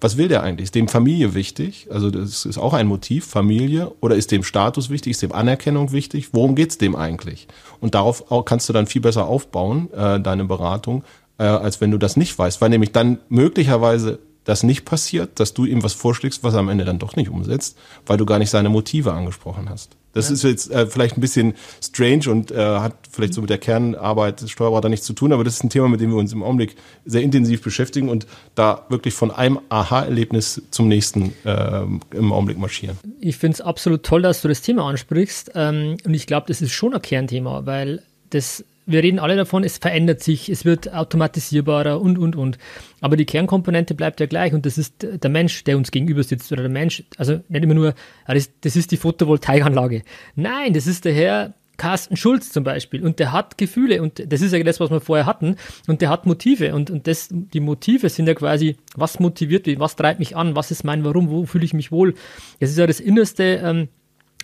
[0.00, 0.64] Was will der eigentlich?
[0.64, 1.86] Ist dem Familie wichtig?
[1.90, 3.92] Also das ist auch ein Motiv, Familie.
[4.00, 5.10] Oder ist dem Status wichtig?
[5.10, 6.30] Ist dem Anerkennung wichtig?
[6.32, 7.48] Worum geht's dem eigentlich?
[7.80, 11.04] Und darauf kannst du dann viel besser aufbauen, äh, deine Beratung,
[11.38, 12.62] äh, als wenn du das nicht weißt.
[12.62, 16.68] Weil nämlich dann möglicherweise das nicht passiert, dass du ihm was vorschlägst, was er am
[16.68, 17.76] Ende dann doch nicht umsetzt,
[18.06, 19.96] weil du gar nicht seine Motive angesprochen hast.
[20.12, 20.34] Das ja.
[20.34, 24.40] ist jetzt äh, vielleicht ein bisschen strange und äh, hat vielleicht so mit der Kernarbeit
[24.40, 26.42] des Steuerberater nichts zu tun, aber das ist ein Thema, mit dem wir uns im
[26.42, 26.74] Augenblick
[27.04, 31.82] sehr intensiv beschäftigen und da wirklich von einem Aha-Erlebnis zum nächsten äh,
[32.12, 32.98] im Augenblick marschieren.
[33.20, 36.60] Ich finde es absolut toll, dass du das Thema ansprichst ähm, und ich glaube, das
[36.60, 40.92] ist schon ein Kernthema, weil das wir reden alle davon, es verändert sich, es wird
[40.92, 42.58] automatisierbarer und, und, und.
[43.00, 46.52] Aber die Kernkomponente bleibt ja gleich und das ist der Mensch, der uns gegenüber sitzt
[46.52, 47.94] oder der Mensch, also nicht immer nur,
[48.26, 50.02] das, ist die Photovoltaikanlage.
[50.34, 54.42] Nein, das ist der Herr Carsten Schulz zum Beispiel und der hat Gefühle und das
[54.42, 55.56] ist ja das, was wir vorher hatten
[55.88, 59.80] und der hat Motive und, und das, die Motive sind ja quasi, was motiviert mich,
[59.80, 62.12] was treibt mich an, was ist mein Warum, wo fühle ich mich wohl.
[62.60, 63.88] Das ist ja das Innerste, ähm,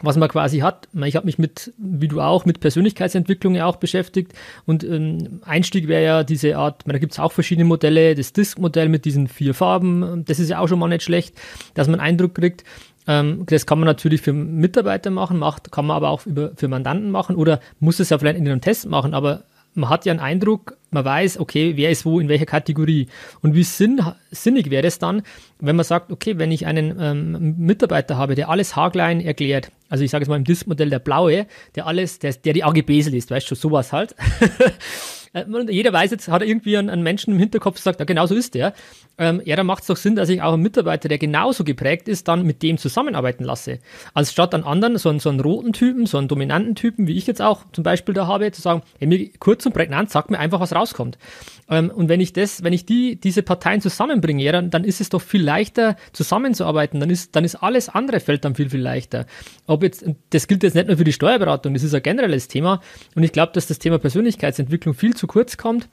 [0.03, 0.88] was man quasi hat.
[1.05, 4.32] Ich habe mich mit, wie du auch, mit Persönlichkeitsentwicklung ja auch beschäftigt.
[4.66, 8.88] Und ähm, Einstieg wäre ja diese Art, da gibt es auch verschiedene Modelle, das Disk-Modell
[8.88, 11.34] mit diesen vier Farben, das ist ja auch schon mal nicht schlecht,
[11.74, 12.64] dass man Eindruck kriegt.
[13.07, 16.68] Ähm, das kann man natürlich für Mitarbeiter machen, macht, kann man aber auch über, für
[16.68, 19.44] Mandanten machen oder muss es ja vielleicht in einem Test machen, aber
[19.76, 23.08] man hat ja einen Eindruck, man weiß, okay, wer ist wo in welcher Kategorie.
[23.42, 24.00] Und wie sinn,
[24.30, 25.22] sinnig wäre es dann,
[25.60, 30.02] wenn man sagt, okay, wenn ich einen ähm, Mitarbeiter habe, der alles haarklein erklärt, also
[30.02, 33.30] ich sage jetzt mal im Disk-Modell der Blaue, der alles, der, der die AGBs liest,
[33.30, 34.14] weißt du, sowas halt.
[35.37, 38.34] Äh, jeder weiß jetzt, hat irgendwie einen, einen Menschen im Hinterkopf, sagt, ja, genau so
[38.34, 38.72] ist der.
[39.18, 42.09] Ähm, ja, dann macht es doch Sinn, dass ich auch einen Mitarbeiter, der genauso geprägt
[42.09, 43.78] ist, dann mit dem zusammenarbeiten lasse.
[44.14, 47.16] Als statt an anderen, so einen, so einen roten Typen, so einen dominanten Typen, wie
[47.16, 50.30] ich jetzt auch zum Beispiel da habe, zu sagen, ey, mir kurz und prägnant, sag
[50.30, 51.18] mir einfach, was rauskommt.
[51.68, 55.01] Ähm, und wenn ich das, wenn ich die, diese Parteien zusammenbringe, ja, dann, dann ist
[55.01, 57.01] es doch viel leichter zusammenzuarbeiten.
[57.01, 59.26] Dann ist, dann ist alles andere fällt dann viel, viel leichter.
[59.66, 62.80] Ob jetzt, das gilt jetzt nicht nur für die Steuerberatung, das ist ein generelles Thema.
[63.14, 65.88] Und ich glaube, dass das Thema Persönlichkeitsentwicklung viel zu kurz kommt.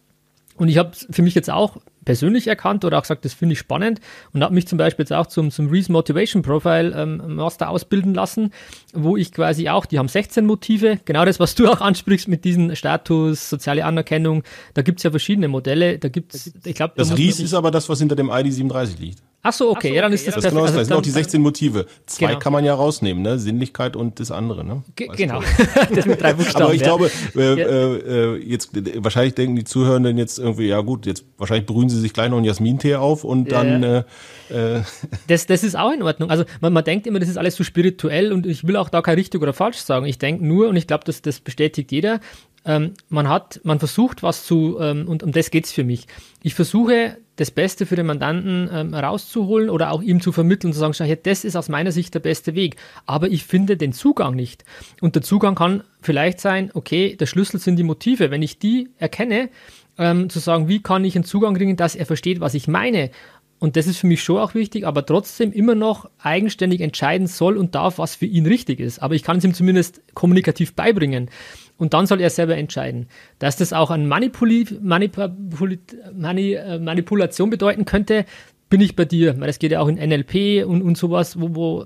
[0.56, 3.60] Und ich habe für mich jetzt auch persönlich erkannt oder auch gesagt, das finde ich
[3.60, 4.00] spannend
[4.34, 8.14] und habe mich zum Beispiel jetzt auch zum, zum Reese Motivation Profile ähm, Master ausbilden
[8.14, 8.52] lassen,
[8.94, 12.46] wo ich quasi auch, die haben 16 Motive, genau das, was du auch ansprichst mit
[12.46, 14.44] diesem Status, soziale Anerkennung,
[14.74, 16.94] da gibt es ja verschiedene Modelle, da gibt es, ich glaube...
[16.98, 19.24] Das Reese ist aber das, was hinter dem ID 37 liegt.
[19.46, 20.56] Ach so, okay, so, ja, dann ist das, das perfekt.
[20.56, 21.86] Genau das, also, sind auch die 16 Motive.
[22.06, 22.40] Zwei genau.
[22.40, 23.38] kann man ja rausnehmen, ne?
[23.38, 24.84] Sinnlichkeit und das andere, ne?
[24.96, 25.42] genau.
[25.94, 26.64] das mit drei Buchstaben.
[26.64, 26.88] Aber ich ja.
[26.88, 27.68] glaube, äh, ja.
[27.68, 28.70] äh, jetzt
[29.04, 32.38] wahrscheinlich denken die Zuhörenden jetzt irgendwie, ja gut, jetzt wahrscheinlich berühren Sie sich gleich noch
[32.38, 33.84] einen Jasmintee auf und dann.
[33.84, 34.04] Äh,
[34.50, 34.82] äh
[35.28, 36.30] das, das ist auch in Ordnung.
[36.30, 39.02] Also man, man denkt immer, das ist alles so spirituell und ich will auch da
[39.02, 40.06] kein richtig oder falsch sagen.
[40.06, 42.20] Ich denke nur, und ich glaube, das, das bestätigt jeder,
[42.66, 46.08] ähm, man hat, man versucht was zu, ähm, und um das geht's für mich.
[46.44, 50.80] Ich versuche das Beste für den Mandanten ähm, rauszuholen oder auch ihm zu vermitteln, zu
[50.80, 52.76] sagen, schau hier, das ist aus meiner Sicht der beste Weg.
[53.06, 54.64] Aber ich finde den Zugang nicht.
[55.02, 58.30] Und der Zugang kann vielleicht sein, okay, der Schlüssel sind die Motive.
[58.30, 59.50] Wenn ich die erkenne,
[59.98, 63.12] ähm, zu sagen, wie kann ich einen Zugang bringen, dass er versteht, was ich meine.
[63.60, 67.56] Und das ist für mich schon auch wichtig, aber trotzdem immer noch eigenständig entscheiden soll
[67.56, 69.02] und darf, was für ihn richtig ist.
[69.02, 71.30] Aber ich kann es ihm zumindest kommunikativ beibringen
[71.78, 73.08] und dann soll er selber entscheiden.
[73.40, 75.80] Dass das auch eine Manipuli Manipul
[76.14, 78.26] Mani äh, Manipulation bedeuten könnte,
[78.70, 79.34] bin ich bei dir.
[79.34, 81.86] Das geht ja auch in NLP und, und sowas, wo, wo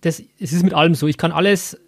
[0.00, 1.08] das, es ist mit allem so.
[1.08, 1.78] Ich kann alles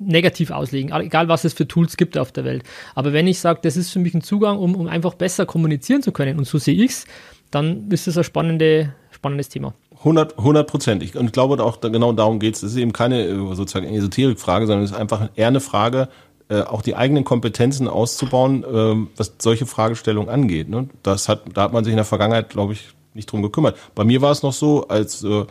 [0.00, 2.64] negativ auslegen, egal was es für Tools gibt auf der Welt.
[2.94, 6.02] Aber wenn ich sage, das ist für mich ein Zugang, um, um einfach besser kommunizieren
[6.02, 7.06] zu können, und so sehe ich es,
[7.50, 9.74] dann ist das ein spannende, spannendes Thema.
[10.02, 11.14] 100 Prozent.
[11.14, 12.62] Und ich glaube auch, genau darum geht es.
[12.62, 16.08] Es ist eben keine äh, sozusagen Esoterik-Frage, sondern es ist einfach eher eine Frage,
[16.48, 20.70] äh, auch die eigenen Kompetenzen auszubauen, äh, was solche Fragestellungen angeht.
[20.70, 20.88] Ne?
[21.02, 23.76] Das hat, da hat man sich in der Vergangenheit, glaube ich, nicht drum gekümmert.
[23.94, 25.44] Bei mir war es noch so, als äh,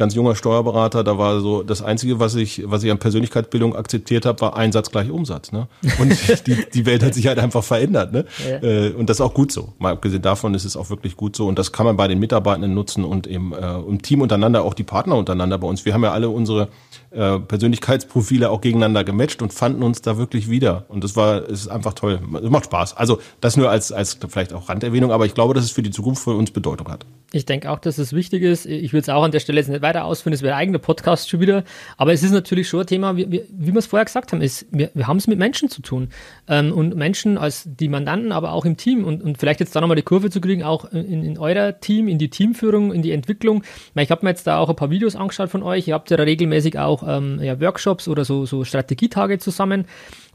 [0.00, 4.24] ganz junger Steuerberater, da war so das Einzige, was ich, was ich an Persönlichkeitsbildung akzeptiert
[4.24, 5.52] habe, war Einsatz gleich Umsatz.
[5.52, 5.68] Ne?
[5.98, 8.10] Und die, die Welt hat sich halt einfach verändert.
[8.10, 8.24] Ne?
[8.48, 8.62] Ja.
[8.62, 9.74] Äh, und das ist auch gut so.
[9.78, 11.46] Mal abgesehen davon ist es auch wirklich gut so.
[11.46, 14.72] Und das kann man bei den Mitarbeitenden nutzen und im, äh, im Team untereinander, auch
[14.72, 15.84] die Partner untereinander bei uns.
[15.84, 16.68] Wir haben ja alle unsere
[17.10, 20.86] äh, Persönlichkeitsprofile auch gegeneinander gematcht und fanden uns da wirklich wieder.
[20.88, 22.20] Und das war, es ist einfach toll.
[22.42, 22.96] Es macht Spaß.
[22.96, 25.90] Also das nur als, als vielleicht auch Randerwähnung, aber ich glaube, dass es für die
[25.90, 27.04] Zukunft für uns Bedeutung hat.
[27.32, 28.66] Ich denke auch, dass es wichtig ist.
[28.66, 30.78] Ich will es auch an der Stelle jetzt nicht weiter ausführen, es wäre ein eigener
[30.80, 31.62] Podcast schon wieder.
[31.96, 34.66] Aber es ist natürlich schon ein Thema, wie, wie, wir es vorher gesagt haben, ist,
[34.70, 36.08] wir, wir haben es mit Menschen zu tun.
[36.48, 39.04] Ähm, und Menschen als die Mandanten, aber auch im Team.
[39.04, 42.08] Und, und vielleicht jetzt da nochmal die Kurve zu kriegen, auch in, in eurer Team,
[42.08, 43.62] in die Teamführung, in die Entwicklung.
[43.94, 45.86] Ich habe mir jetzt da auch ein paar Videos angeschaut von euch.
[45.86, 49.86] Ihr habt ja regelmäßig auch ähm, ja, Workshops oder so, so Strategietage zusammen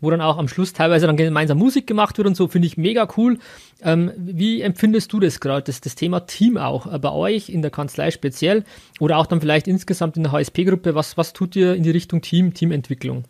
[0.02, 2.78] wo dann auch am Schluss teilweise dann gemeinsam Musik gemacht wird und so, finde ich
[2.78, 3.40] mega cool.
[3.82, 7.62] Ähm, wie empfindest du das gerade, das, das Thema Team auch äh, bei euch in
[7.62, 8.64] der Kanzlei speziell
[9.00, 10.96] oder auch dann vielleicht insgesamt in der HSP-Gruppe?
[10.96, 13.26] Was, was tut ihr in die Richtung Team, Teamentwicklung?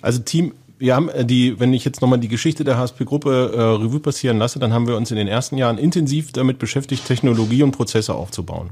[0.00, 3.60] Also Team, wir haben äh, die, wenn ich jetzt nochmal die Geschichte der HSP-Gruppe äh,
[3.60, 7.62] Revue passieren lasse, dann haben wir uns in den ersten Jahren intensiv damit beschäftigt, Technologie
[7.62, 8.70] und Prozesse aufzubauen.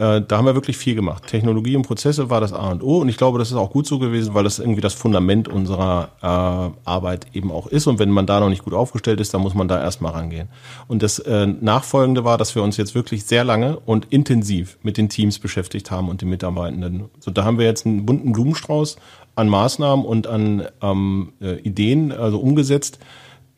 [0.00, 1.26] Äh, da haben wir wirklich viel gemacht.
[1.26, 3.86] Technologie und Prozesse war das A und O und ich glaube, das ist auch gut
[3.86, 8.08] so gewesen, weil das irgendwie das Fundament unserer äh, Arbeit eben auch ist und wenn
[8.08, 10.48] man da noch nicht gut aufgestellt ist, dann muss man da erstmal rangehen.
[10.88, 14.96] Und das äh, Nachfolgende war, dass wir uns jetzt wirklich sehr lange und intensiv mit
[14.96, 17.10] den Teams beschäftigt haben und den Mitarbeitenden.
[17.18, 18.96] So, da haben wir jetzt einen bunten Blumenstrauß
[19.34, 23.00] an Maßnahmen und an ähm, äh, Ideen also umgesetzt,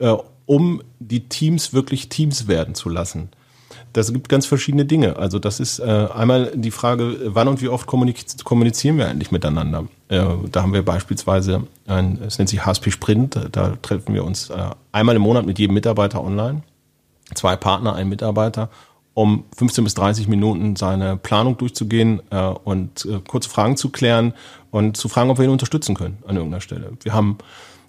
[0.00, 0.12] äh,
[0.46, 3.30] um die Teams wirklich Teams werden zu lassen
[3.92, 5.16] das gibt ganz verschiedene Dinge.
[5.16, 9.86] Also das ist äh, einmal die Frage, wann und wie oft kommunizieren wir eigentlich miteinander.
[10.08, 14.50] Äh, da haben wir beispielsweise, ein, es nennt sich HSP Sprint, da treffen wir uns
[14.50, 16.62] äh, einmal im Monat mit jedem Mitarbeiter online,
[17.34, 18.70] zwei Partner, ein Mitarbeiter,
[19.14, 24.32] um 15 bis 30 Minuten seine Planung durchzugehen äh, und äh, kurze Fragen zu klären
[24.70, 26.92] und zu fragen, ob wir ihn unterstützen können an irgendeiner Stelle.
[27.02, 27.38] Wir haben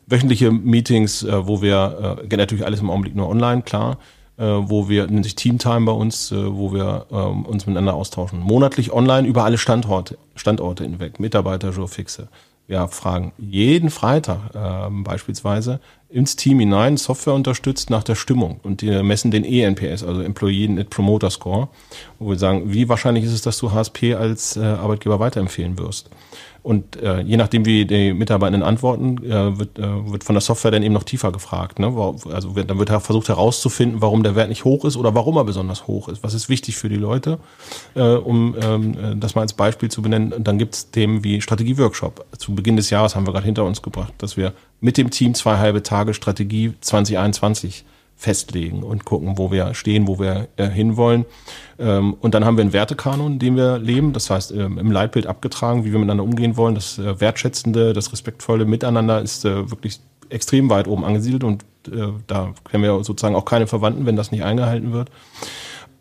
[0.07, 3.97] wöchentliche Meetings, äh, wo wir, äh, geht natürlich alles im Augenblick nur online, klar,
[4.43, 8.39] wo wir, nennt sich Teamtime bei uns, äh, wo wir äh, uns miteinander austauschen.
[8.39, 12.29] Monatlich online über alle Standorte, Standorte hinweg, Mitarbeiter, Fixe.
[12.65, 15.79] Wir fragen jeden Freitag äh, beispielsweise
[16.13, 20.67] ins Team hinein, Software unterstützt nach der Stimmung und die messen den ENPS, also Employee
[20.67, 21.69] Net Promoter Score,
[22.19, 26.09] wo wir sagen, wie wahrscheinlich ist es, dass du HSP als äh, Arbeitgeber weiterempfehlen wirst.
[26.63, 30.71] Und äh, je nachdem, wie die Mitarbeitenden antworten, äh, wird, äh, wird von der Software
[30.71, 31.77] dann eben noch tiefer gefragt.
[31.77, 31.93] Ne?
[32.31, 35.43] Also wird, dann wird versucht herauszufinden, warum der Wert nicht hoch ist oder warum er
[35.43, 36.23] besonders hoch ist.
[36.23, 37.37] Was ist wichtig für die Leute,
[37.95, 40.31] äh, um ähm, äh, das mal als Beispiel zu benennen.
[40.31, 42.25] Und dann gibt es Themen wie Strategieworkshop.
[42.37, 44.53] Zu Beginn des Jahres haben wir gerade hinter uns gebracht, dass wir
[44.83, 47.85] mit dem Team zwei halbe Tage Strategie 2021
[48.17, 51.25] festlegen und gucken, wo wir stehen, wo wir äh, hinwollen.
[51.79, 54.11] Ähm, und dann haben wir einen Wertekanon, den wir leben.
[54.11, 56.75] Das heißt, ähm, im Leitbild abgetragen, wie wir miteinander umgehen wollen.
[56.75, 62.09] Das äh, wertschätzende, das respektvolle Miteinander ist äh, wirklich extrem weit oben angesiedelt und äh,
[62.27, 65.09] da kennen wir sozusagen auch keine Verwandten, wenn das nicht eingehalten wird.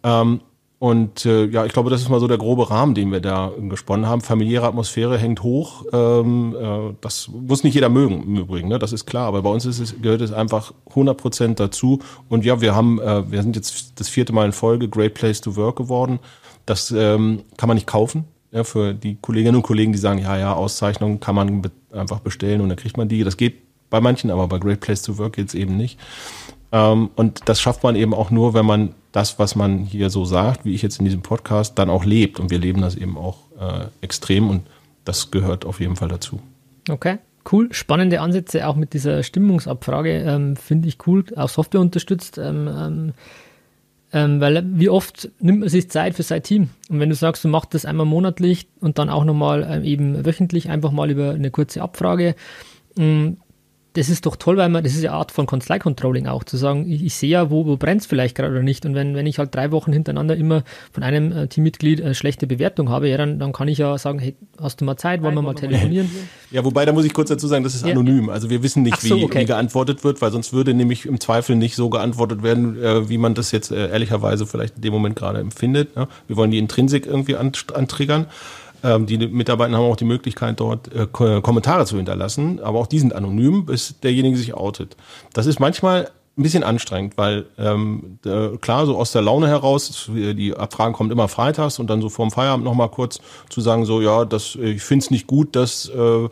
[0.03, 0.41] Ähm,
[0.83, 3.53] und äh, ja, ich glaube, das ist mal so der grobe Rahmen, den wir da
[3.57, 4.21] gesponnen haben.
[4.21, 5.85] Familiäre Atmosphäre hängt hoch.
[5.93, 8.81] Ähm, äh, das muss nicht jeder mögen im Übrigen, ne?
[8.81, 9.29] das ist klar.
[9.29, 12.01] Aber bei uns ist es, gehört es einfach 100 Prozent dazu.
[12.29, 15.41] Und ja, wir haben, äh, wir sind jetzt das vierte Mal in Folge Great Place
[15.41, 16.19] to Work geworden.
[16.67, 18.25] Das ähm, kann man nicht kaufen.
[18.51, 22.19] Ja, für die Kolleginnen und Kollegen, die sagen, ja, ja, Auszeichnungen kann man be einfach
[22.19, 23.23] bestellen und dann kriegt man die.
[23.23, 23.55] Das geht
[23.89, 26.01] bei manchen, aber bei Great Place to Work geht's eben nicht.
[26.73, 30.25] Ähm, und das schafft man eben auch nur, wenn man das, was man hier so
[30.25, 32.41] sagt, wie ich jetzt in diesem Podcast, dann auch lebt.
[32.41, 34.63] Und wir leben das eben auch äh, extrem und
[35.05, 36.41] das gehört auf jeden Fall dazu.
[36.89, 37.19] Okay.
[37.51, 42.39] Cool, spannende Ansätze auch mit dieser Stimmungsabfrage, ähm, finde ich cool, auch Software unterstützt.
[42.39, 43.13] Ähm, ähm,
[44.13, 46.69] ähm, weil wie oft nimmt man sich Zeit für sein Team?
[46.89, 50.25] Und wenn du sagst, du machst das einmal monatlich und dann auch nochmal äh, eben
[50.25, 52.37] wöchentlich einfach mal über eine kurze Abfrage,
[52.97, 53.33] mh,
[53.95, 56.91] das ist doch toll, weil man, das ist eine Art von Kanzlei-Controlling auch, zu sagen,
[56.91, 58.87] ich, ich sehe ja, wo, wo brennt es vielleicht gerade oder nicht.
[58.87, 60.63] Und wenn, wenn ich halt drei Wochen hintereinander immer
[60.93, 64.19] von einem äh, Teammitglied eine schlechte Bewertung habe, ja, dann, dann kann ich ja sagen,
[64.19, 66.11] hey, hast du mal Zeit, wollen wir mal telefonieren?
[66.51, 67.93] Ja, wobei, da muss ich kurz dazu sagen, das ist ja.
[67.93, 68.29] anonym.
[68.29, 69.41] Also wir wissen nicht, so, wie, okay.
[69.41, 73.19] wie, geantwortet wird, weil sonst würde nämlich im Zweifel nicht so geantwortet werden, äh, wie
[73.19, 75.97] man das jetzt äh, ehrlicherweise vielleicht in dem Moment gerade empfindet.
[75.97, 76.09] Ne?
[76.29, 78.27] Wir wollen die Intrinsik irgendwie antriggern.
[78.83, 82.99] Ähm, die Mitarbeiter haben auch die Möglichkeit, dort äh, Kommentare zu hinterlassen, aber auch die
[82.99, 84.97] sind anonym, bis derjenige sich outet.
[85.33, 90.11] Das ist manchmal ein bisschen anstrengend, weil ähm, äh, klar, so aus der Laune heraus,
[90.11, 93.21] die Abfragen kommt immer freitags und dann so vorm Feierabend nochmal kurz
[93.51, 96.29] zu sagen, so ja, das, ich finde es nicht gut, dass äh,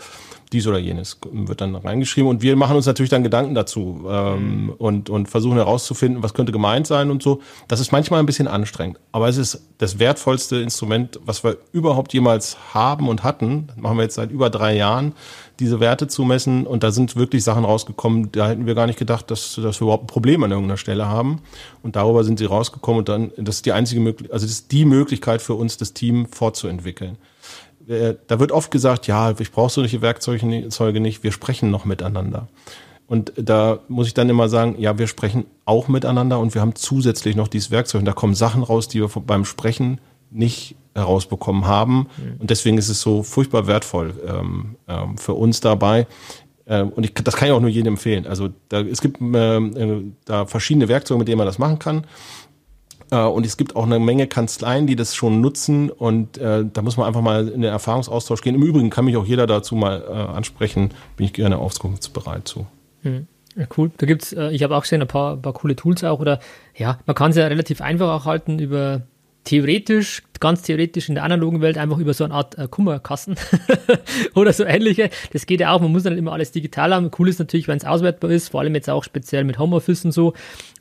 [0.53, 4.65] dies oder jenes wird dann reingeschrieben und wir machen uns natürlich dann Gedanken dazu ähm,
[4.65, 4.71] mhm.
[4.71, 7.41] und, und versuchen herauszufinden, was könnte gemeint sein und so.
[7.69, 12.13] Das ist manchmal ein bisschen anstrengend, aber es ist das wertvollste Instrument, was wir überhaupt
[12.13, 13.69] jemals haben und hatten.
[13.69, 15.13] Das machen wir jetzt seit über drei Jahren,
[15.61, 18.99] diese Werte zu messen und da sind wirklich Sachen rausgekommen, da hätten wir gar nicht
[18.99, 21.43] gedacht, dass, dass wir überhaupt ein Problem an irgendeiner Stelle haben
[21.83, 24.73] und darüber sind sie rausgekommen und dann, das ist die einzige Möglichkeit, also das ist
[24.73, 27.19] die Möglichkeit für uns, das Team fortzuentwickeln.
[27.89, 32.49] Äh, da wird oft gesagt, ja, ich brauche solche Werkzeuge nicht, wir sprechen noch miteinander.
[33.07, 36.77] Und da muss ich dann immer sagen, ja, wir sprechen auch miteinander und wir haben
[36.77, 38.01] zusätzlich noch dieses Werkzeug.
[38.01, 40.01] Und da kommen Sachen raus, die wir beim Sprechen
[40.31, 42.07] nicht herausbekommen haben.
[42.17, 42.37] Mhm.
[42.39, 46.07] Und deswegen ist es so furchtbar wertvoll ähm, ähm, für uns dabei.
[46.69, 48.29] Ähm, und ich, das kann ich auch nur jedem empfehlen.
[48.29, 52.07] Also da, es gibt ähm, äh, da verschiedene Werkzeuge, mit denen man das machen kann.
[53.11, 55.91] Äh, und es gibt auch eine Menge Kanzleien, die das schon nutzen.
[55.91, 58.55] Und äh, da muss man einfach mal in den Erfahrungsaustausch gehen.
[58.55, 60.91] Im Übrigen kann mich auch jeder dazu mal äh, ansprechen.
[61.17, 62.67] Bin ich gerne auskunftsbereit zu.
[63.03, 63.27] Hm.
[63.57, 63.91] Ja, cool.
[63.97, 66.21] Da gibt's, äh, ich habe auch gesehen, ein paar, paar coole Tools auch.
[66.21, 66.41] Oder
[66.77, 69.03] ja, man kann es ja relativ einfach auch halten über
[69.45, 73.37] theoretisch, ganz theoretisch in der analogen Welt einfach über so eine Art äh, Kummerkassen
[74.35, 75.11] oder so ähnliche.
[75.33, 77.11] Das geht ja auch, man muss dann immer alles digital haben.
[77.19, 80.13] Cool ist natürlich, wenn es auswertbar ist, vor allem jetzt auch speziell mit Homeoffice und
[80.13, 80.35] so.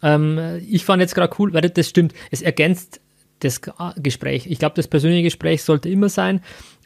[0.03, 3.01] Ähm, ich fand jetzt gerade cool, weil das stimmt, es ergänzt
[3.39, 3.62] das
[3.97, 4.47] Gespräch.
[4.47, 6.41] Ich glaube, das persönliche Gespräch sollte immer sein.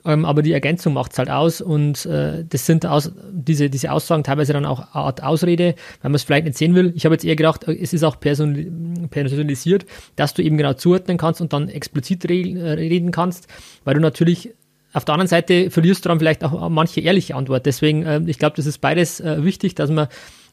[0.05, 3.91] Ähm, aber die Ergänzung macht es halt aus und äh, das sind aus, diese, diese
[3.91, 6.91] Aussagen teilweise dann auch eine Art Ausrede, wenn man es vielleicht nicht sehen will.
[6.95, 9.85] Ich habe jetzt eher gedacht, äh, es ist auch personalisiert,
[10.15, 13.47] dass du eben genau zuordnen kannst und dann explizit re äh, reden kannst,
[13.85, 14.53] weil du natürlich
[14.91, 17.65] auf der anderen Seite verlierst du dann vielleicht auch manche ehrliche Antwort.
[17.65, 20.07] Deswegen, äh, ich glaube, das ist beides äh, wichtig, dass man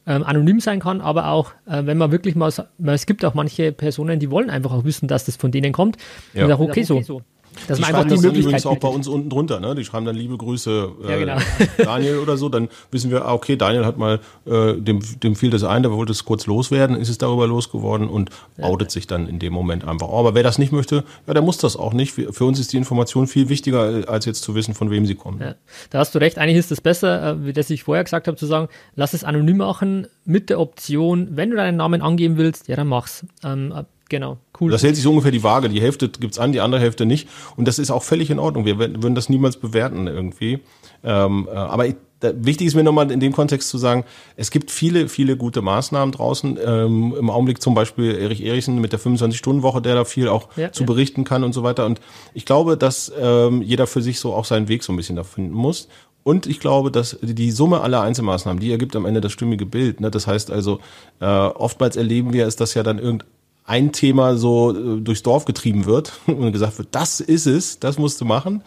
[0.07, 2.51] ähm, anonym sein kann, aber auch, äh, wenn man wirklich mal,
[2.87, 5.97] es gibt auch manche Personen, die wollen einfach auch wissen, dass das von denen kommt.
[6.33, 6.45] Ja.
[6.45, 7.21] Und auch okay, okay so.
[7.67, 9.75] Das die schreiben das übrigens auch bei uns unten drunter, ne?
[9.75, 11.37] Die schreiben dann liebe Grüße äh, ja, genau.
[11.77, 15.49] Daniel oder so, dann wissen wir, ah, okay, Daniel hat mal, äh, dem, dem fiel
[15.49, 18.65] das ein, der wollte es kurz loswerden, ist es darüber losgeworden und ja.
[18.65, 20.09] outet sich dann in dem Moment einfach.
[20.09, 22.13] Aber wer das nicht möchte, ja, der muss das auch nicht.
[22.13, 25.41] Für uns ist die Information viel wichtiger, als jetzt zu wissen, von wem sie kommt.
[25.41, 25.55] Ja.
[25.89, 28.37] Da hast du recht, eigentlich ist es besser, äh, wie das ich vorher gesagt habe,
[28.37, 32.67] zu sagen, lass es anonym machen mit der Option, wenn du deinen Namen angeben willst,
[32.67, 33.25] ja, dann mach's.
[33.43, 33.73] Ähm,
[34.11, 34.71] Genau, cool.
[34.71, 35.69] Das hält sich so ungefähr die Waage.
[35.69, 37.27] Die Hälfte gibt's an, die andere Hälfte nicht.
[37.57, 38.65] Und das ist auch völlig in Ordnung.
[38.65, 40.59] Wir würden das niemals bewerten irgendwie.
[41.03, 44.05] Ähm, äh, aber ich, da, wichtig ist mir nochmal in dem Kontext zu sagen,
[44.35, 46.59] es gibt viele, viele gute Maßnahmen draußen.
[46.63, 50.71] Ähm, Im Augenblick zum Beispiel Erich Erichsen mit der 25-Stunden-Woche, der da viel auch ja,
[50.71, 50.87] zu ja.
[50.87, 51.85] berichten kann und so weiter.
[51.85, 51.99] Und
[52.33, 55.23] ich glaube, dass ähm, jeder für sich so auch seinen Weg so ein bisschen da
[55.23, 55.87] finden muss.
[56.23, 60.01] Und ich glaube, dass die Summe aller Einzelmaßnahmen, die ergibt am Ende das stimmige Bild.
[60.01, 60.11] Ne?
[60.11, 60.79] Das heißt also,
[61.19, 63.27] äh, oftmals erleben wir es, dass ja dann irgendein
[63.65, 67.97] ein Thema so äh, durchs Dorf getrieben wird und gesagt wird, das ist es, das
[67.97, 68.63] musst du machen.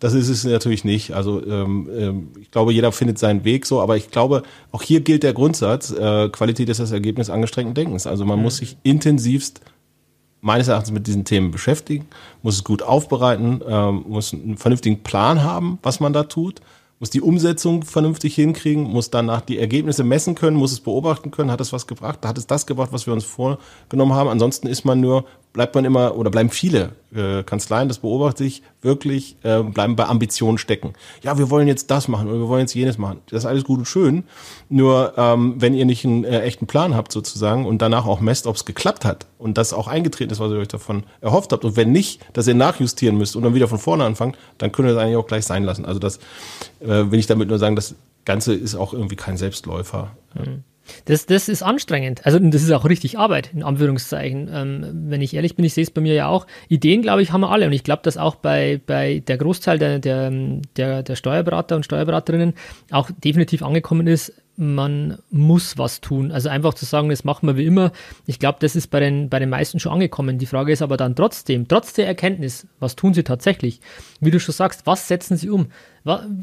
[0.00, 1.12] Das ist es natürlich nicht.
[1.12, 5.00] Also ähm, ähm, ich glaube, jeder findet seinen Weg so, aber ich glaube, auch hier
[5.00, 8.06] gilt der Grundsatz, äh, Qualität ist das Ergebnis angestrengten Denkens.
[8.06, 8.44] Also man mhm.
[8.44, 9.60] muss sich intensivst
[10.40, 12.06] meines Erachtens mit diesen Themen beschäftigen,
[12.42, 16.60] muss es gut aufbereiten, ähm, muss einen vernünftigen Plan haben, was man da tut
[17.00, 21.50] muss die Umsetzung vernünftig hinkriegen, muss danach die Ergebnisse messen können, muss es beobachten können,
[21.50, 24.28] hat es was gebracht, hat es das gebracht, was wir uns vorgenommen haben.
[24.28, 25.24] Ansonsten ist man nur,
[25.58, 30.04] bleibt man immer oder bleiben viele äh, Kanzleien, das beobachte ich wirklich, äh, bleiben bei
[30.04, 30.92] Ambitionen stecken.
[31.24, 33.18] Ja, wir wollen jetzt das machen oder wir wollen jetzt jenes machen.
[33.28, 34.22] Das ist alles gut und schön.
[34.68, 38.46] Nur ähm, wenn ihr nicht einen äh, echten Plan habt sozusagen und danach auch messt,
[38.46, 41.64] ob es geklappt hat und das auch eingetreten ist, was ihr euch davon erhofft habt
[41.64, 44.86] und wenn nicht, dass ihr nachjustieren müsst und dann wieder von vorne anfangen, dann könnt
[44.86, 45.86] ihr das eigentlich auch gleich sein lassen.
[45.86, 46.18] Also das
[46.78, 50.12] äh, will ich damit nur sagen, das Ganze ist auch irgendwie kein Selbstläufer.
[50.34, 50.62] Mhm.
[51.04, 52.24] Das, das ist anstrengend.
[52.24, 54.48] Also das ist auch richtig Arbeit, in Anführungszeichen.
[54.52, 56.46] Ähm, wenn ich ehrlich bin, ich sehe es bei mir ja auch.
[56.68, 57.66] Ideen, glaube ich, haben wir alle.
[57.66, 60.30] Und ich glaube, dass auch bei, bei der Großteil der, der,
[60.76, 62.54] der, der Steuerberater und Steuerberaterinnen
[62.90, 66.32] auch definitiv angekommen ist, man muss was tun.
[66.32, 67.92] Also einfach zu sagen, das machen wir wie immer.
[68.26, 70.38] Ich glaube, das ist bei den, bei den meisten schon angekommen.
[70.38, 73.80] Die Frage ist aber dann trotzdem, trotz der Erkenntnis, was tun sie tatsächlich?
[74.20, 75.68] Wie du schon sagst, was setzen sie um?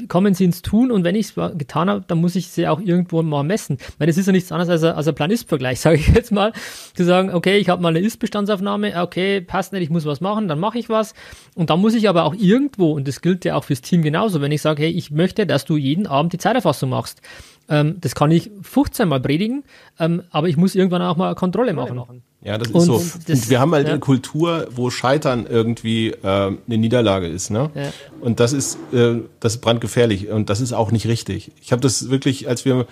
[0.08, 2.80] Kommen sie ins Tun und wenn ich es getan habe, dann muss ich sie auch
[2.80, 3.78] irgendwo mal messen.
[3.98, 6.54] Weil das ist ja nichts anderes als ein, als ein Plan-Ist-Vergleich, sage ich jetzt mal.
[6.94, 10.48] Zu sagen, okay, ich habe mal eine Ist-Bestandsaufnahme, okay, passt nicht, ich muss was machen,
[10.48, 11.14] dann mache ich was.
[11.56, 14.42] Und dann muss ich aber auch irgendwo, und das gilt ja auch fürs Team genauso,
[14.42, 17.22] wenn ich sage, hey, ich möchte, dass du jeden Abend die Zeiterfassung machst.
[17.68, 19.64] Ähm, das kann ich 15 Mal predigen,
[20.00, 22.24] ähm, aber ich muss irgendwann auch mal Kontrolle machen.
[22.46, 23.04] Ja, das ist und so.
[23.26, 23.94] Das, und wir haben halt ja.
[23.94, 27.50] eine Kultur, wo Scheitern irgendwie äh, eine Niederlage ist.
[27.50, 27.72] Ne?
[27.74, 27.92] Ja.
[28.22, 31.52] Und das ist, äh, das ist brandgefährlich und das ist auch nicht richtig.
[31.60, 32.86] Ich habe das wirklich, als wir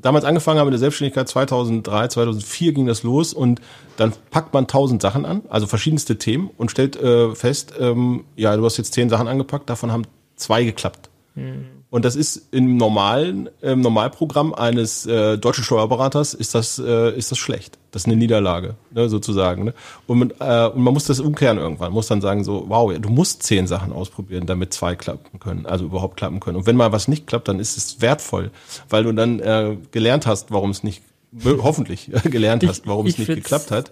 [0.00, 3.62] damals angefangen haben in der Selbstständigkeit, 2003, 2004 ging das los und
[3.96, 8.54] dann packt man tausend Sachen an, also verschiedenste Themen und stellt äh, fest, ähm, ja,
[8.56, 10.04] du hast jetzt zehn Sachen angepackt, davon haben
[10.36, 11.08] zwei geklappt.
[11.34, 11.77] Hm.
[11.90, 17.30] Und das ist im normalen im Normalprogramm eines äh, deutschen Steuerberaters ist das äh, ist
[17.30, 17.78] das schlecht.
[17.90, 19.64] Das ist eine Niederlage, ne, sozusagen.
[19.64, 19.74] Ne?
[20.06, 21.92] Und, man, äh, und man muss das umkehren irgendwann.
[21.92, 25.86] Muss dann sagen so, wow, du musst zehn Sachen ausprobieren, damit zwei klappen können, also
[25.86, 26.58] überhaupt klappen können.
[26.58, 28.50] Und wenn mal was nicht klappt, dann ist es wertvoll,
[28.90, 31.02] weil du dann äh, gelernt hast, warum es nicht
[31.44, 33.90] hoffentlich gelernt hast, warum ich, ich es nicht geklappt hat.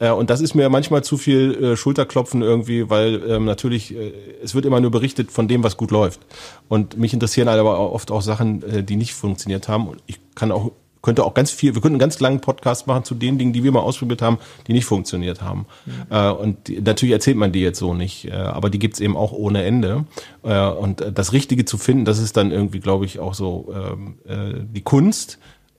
[0.00, 4.12] Äh, und das ist mir manchmal zu viel äh, Schulterklopfen irgendwie, weil ähm, natürlich, äh,
[4.42, 6.20] es wird immer nur berichtet von dem, was gut läuft.
[6.68, 9.88] Und mich interessieren halt aber oft auch Sachen, die nicht funktioniert haben.
[9.88, 10.72] Und ich kann auch,
[11.02, 13.64] könnte auch ganz viel, wir könnten einen ganz langen Podcast machen zu den Dingen, die
[13.64, 15.66] wir mal ausprobiert haben, die nicht funktioniert haben.
[15.86, 16.32] Mhm.
[16.32, 19.62] Und die, natürlich erzählt man die jetzt so nicht, aber die gibt's eben auch ohne
[19.62, 20.04] Ende.
[20.42, 24.60] Und das Richtige zu finden, das ist dann irgendwie, glaube ich, auch so ähm, äh,
[24.74, 25.38] die Kunst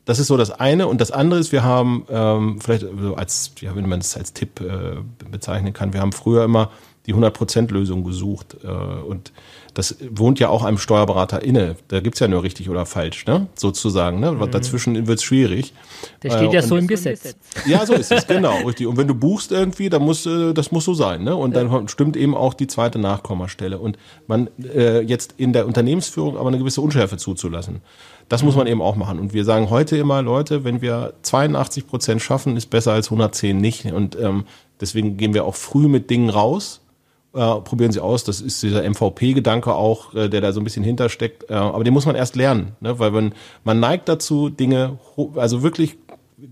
[0.09, 0.87] das ist so das eine.
[0.87, 4.33] Und das andere ist, wir haben ähm, vielleicht so als, ja, wenn man es als
[4.33, 4.95] Tipp äh,
[5.29, 6.71] bezeichnen kann, wir haben früher immer
[7.05, 8.57] die 100%-Lösung gesucht.
[8.63, 9.31] Äh, und
[9.75, 11.75] das wohnt ja auch einem Steuerberater inne.
[11.89, 13.47] Da gibt's ja nur richtig oder falsch, ne?
[13.53, 14.19] sozusagen.
[14.19, 14.31] Ne?
[14.31, 14.49] Mhm.
[14.49, 15.73] Dazwischen wird's schwierig.
[16.23, 17.35] Der steht äh, ja so im Gesetz.
[17.67, 18.87] Ja, so ist es, genau, richtig.
[18.87, 21.23] Und wenn du buchst irgendwie, dann muss äh, das muss so sein.
[21.23, 21.35] Ne?
[21.35, 23.77] Und dann stimmt eben auch die zweite Nachkommastelle.
[23.77, 27.81] Und man äh, jetzt in der Unternehmensführung aber eine gewisse Unschärfe zuzulassen.
[28.29, 29.19] Das muss man eben auch machen.
[29.19, 33.57] Und wir sagen heute immer, Leute, wenn wir 82 Prozent schaffen, ist besser als 110
[33.57, 33.85] nicht.
[33.85, 34.45] Und ähm,
[34.79, 36.81] deswegen gehen wir auch früh mit Dingen raus.
[37.33, 38.23] Äh, probieren sie aus.
[38.23, 41.49] Das ist dieser MVP-Gedanke auch, äh, der da so ein bisschen hintersteckt.
[41.49, 42.99] Äh, aber den muss man erst lernen, ne?
[42.99, 44.99] weil wenn man neigt dazu, Dinge,
[45.35, 45.97] also wirklich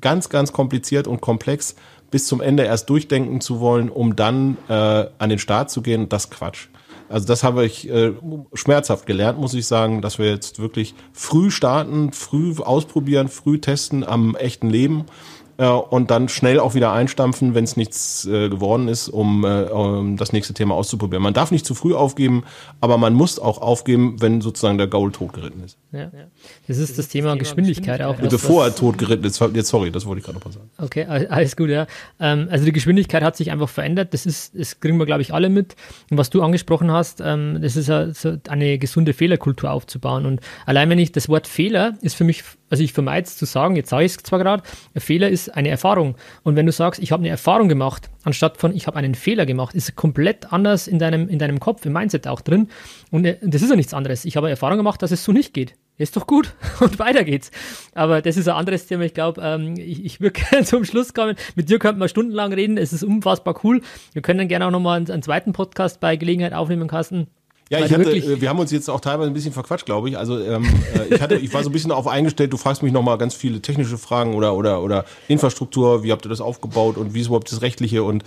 [0.02, 1.76] ganz, ganz kompliziert und komplex
[2.12, 6.10] bis zum Ende erst durchdenken zu wollen, um dann äh, an den Start zu gehen,
[6.10, 6.68] das Quatsch.
[7.10, 8.14] Also das habe ich äh,
[8.54, 14.04] schmerzhaft gelernt, muss ich sagen, dass wir jetzt wirklich früh starten, früh ausprobieren, früh testen
[14.04, 15.06] am echten Leben
[15.58, 19.64] äh, und dann schnell auch wieder einstampfen, wenn es nichts äh, geworden ist, um, äh,
[19.64, 21.24] um das nächste Thema auszuprobieren.
[21.24, 22.44] Man darf nicht zu früh aufgeben,
[22.82, 25.78] aber man muss auch aufgeben, wenn sozusagen der Gaul totgeritten ist.
[25.92, 26.12] Ja.
[26.68, 28.16] Das ist das, das Thema, Thema Geschwindigkeit, auch.
[28.18, 30.70] Bevor er totgeritten ist, jetzt sorry, das wollte ich gerade noch mal sagen.
[30.78, 31.88] Okay, alles gut, ja.
[32.20, 34.14] Ähm, also die Geschwindigkeit hat sich einfach verändert.
[34.14, 35.76] Das ist, das kriegen wir, glaube ich, alle mit.
[36.12, 40.26] Und was du angesprochen hast, ähm, das ist ja so eine gesunde Fehlerkultur aufzubauen.
[40.26, 43.46] Und allein wenn ich das Wort Fehler ist für mich also ich vermeide es zu
[43.46, 44.64] sagen, jetzt sage ich es zwar gerade,
[44.94, 46.16] ein Fehler ist eine Erfahrung.
[46.44, 49.46] Und wenn du sagst, ich habe eine Erfahrung gemacht, anstatt von ich habe einen Fehler
[49.46, 52.70] gemacht, ist komplett anders in deinem, in deinem Kopf, im Mindset auch drin.
[53.12, 54.26] Und äh, das ist ja nichts anderes.
[54.26, 55.76] Ich habe Erfahrung gemacht, dass es so nicht geht.
[55.98, 56.54] Ist doch gut.
[56.80, 57.52] Und weiter geht's.
[57.96, 59.04] Aber das ist ein anderes Thema.
[59.04, 61.36] Ich glaube, ähm, ich, ich würde gerne zum Schluss kommen.
[61.56, 62.78] Mit dir könnten wir stundenlang reden.
[62.78, 63.82] Es ist unfassbar cool.
[64.14, 67.28] Wir können dann gerne auch nochmal einen, einen zweiten Podcast bei Gelegenheit aufnehmen, Carsten.
[67.70, 70.18] Ja, ich hatte, äh, wir haben uns jetzt auch teilweise ein bisschen verquatscht, glaube ich.
[70.18, 70.66] Also ähm,
[70.96, 72.54] äh, ich hatte, ich war so ein bisschen auf eingestellt.
[72.54, 76.04] Du fragst mich noch mal ganz viele technische Fragen oder oder oder Infrastruktur.
[76.04, 78.24] Wie habt ihr das aufgebaut und wie ist überhaupt das rechtliche und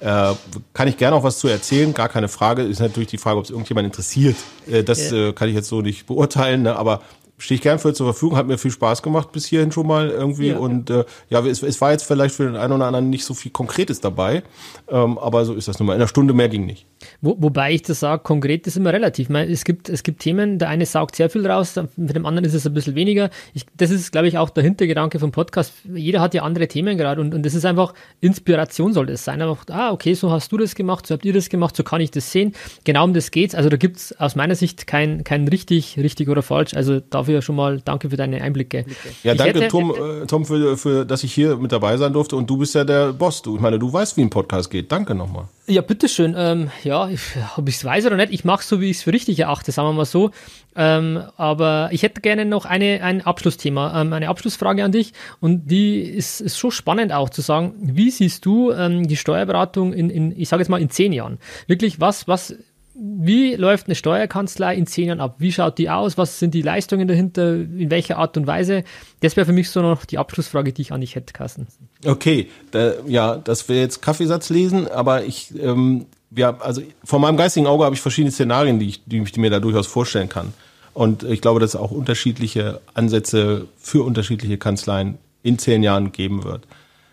[0.00, 0.32] äh,
[0.72, 1.92] kann ich gerne auch was zu erzählen?
[1.94, 2.62] Gar keine Frage.
[2.62, 4.36] Ist natürlich die Frage, ob es irgendjemand interessiert.
[4.70, 6.62] Äh, das äh, kann ich jetzt so nicht beurteilen.
[6.62, 6.76] Ne?
[6.76, 7.00] Aber
[7.38, 10.08] stehe ich gern für zur Verfügung, hat mir viel Spaß gemacht bis hierhin schon mal
[10.10, 10.48] irgendwie.
[10.48, 13.24] Ja, und äh, ja, es, es, war jetzt vielleicht für den einen oder anderen nicht
[13.24, 14.42] so viel Konkretes dabei,
[14.88, 15.94] ähm, aber so ist das nun mal.
[15.94, 16.86] In einer Stunde mehr ging nicht.
[17.20, 19.28] Wo, wobei ich das sage, konkret ist immer relativ.
[19.28, 22.44] Meine, es, gibt, es gibt Themen, der eine saugt sehr viel raus, mit dem anderen
[22.44, 23.30] ist es ein bisschen weniger.
[23.52, 25.72] Ich, das ist, glaube ich, auch der Hintergedanke vom Podcast.
[25.92, 29.42] Jeder hat ja andere Themen gerade und, und das ist einfach Inspiration soll das sein.
[29.42, 32.00] Einfach, ah, okay, so hast du das gemacht, so habt ihr das gemacht, so kann
[32.00, 32.54] ich das sehen.
[32.84, 33.54] Genau um das geht's.
[33.54, 36.74] Also da gibt es aus meiner Sicht kein, kein richtig, richtig oder falsch.
[36.74, 38.84] Also da dafür schon mal danke für deine Einblicke.
[39.22, 42.12] Ja, ich danke hätte, Tom, äh, Tom für, für, dass ich hier mit dabei sein
[42.12, 43.42] durfte und du bist ja der Boss.
[43.42, 44.92] Du, ich meine, du weißt, wie ein Podcast geht.
[44.92, 45.48] Danke nochmal.
[45.66, 46.34] Ja, bitteschön.
[46.36, 47.08] Ähm, ja,
[47.56, 49.72] ob ich es weiß oder nicht, ich mache so, wie ich es für richtig erachte,
[49.72, 50.30] sagen wir mal so.
[50.76, 55.12] Ähm, aber ich hätte gerne noch eine, ein Abschlussthema, ähm, eine Abschlussfrage an dich.
[55.40, 59.92] Und die ist, ist schon spannend auch zu sagen, wie siehst du ähm, die Steuerberatung
[59.92, 61.38] in, in ich sage jetzt mal, in zehn Jahren?
[61.66, 62.54] Wirklich, was, was
[62.94, 65.36] wie läuft eine Steuerkanzlei in zehn Jahren ab?
[65.38, 66.16] Wie schaut die aus?
[66.16, 67.54] Was sind die Leistungen dahinter?
[67.54, 68.84] In welcher Art und Weise?
[69.20, 71.66] Das wäre für mich so noch die Abschlussfrage, die ich an dich hätte, Carsten.
[72.06, 77.36] Okay, da, ja, das wäre jetzt Kaffeesatz lesen, aber ich, ähm, ja, also vor meinem
[77.36, 80.54] geistigen Auge habe ich verschiedene Szenarien, die ich, die ich mir da durchaus vorstellen kann.
[80.92, 86.44] Und ich glaube, dass es auch unterschiedliche Ansätze für unterschiedliche Kanzleien in zehn Jahren geben
[86.44, 86.68] wird.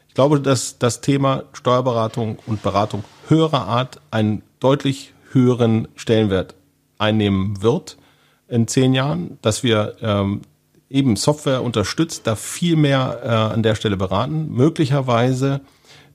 [0.08, 6.56] Ich glaube, dass das Thema Steuerberatung und Beratung höherer Art ein deutlich höheren Stellenwert
[6.98, 7.98] einnehmen wird
[8.48, 10.42] in zehn Jahren, dass wir ähm,
[10.90, 15.62] eben Software unterstützt, da viel mehr äh, an der Stelle beraten, möglicherweise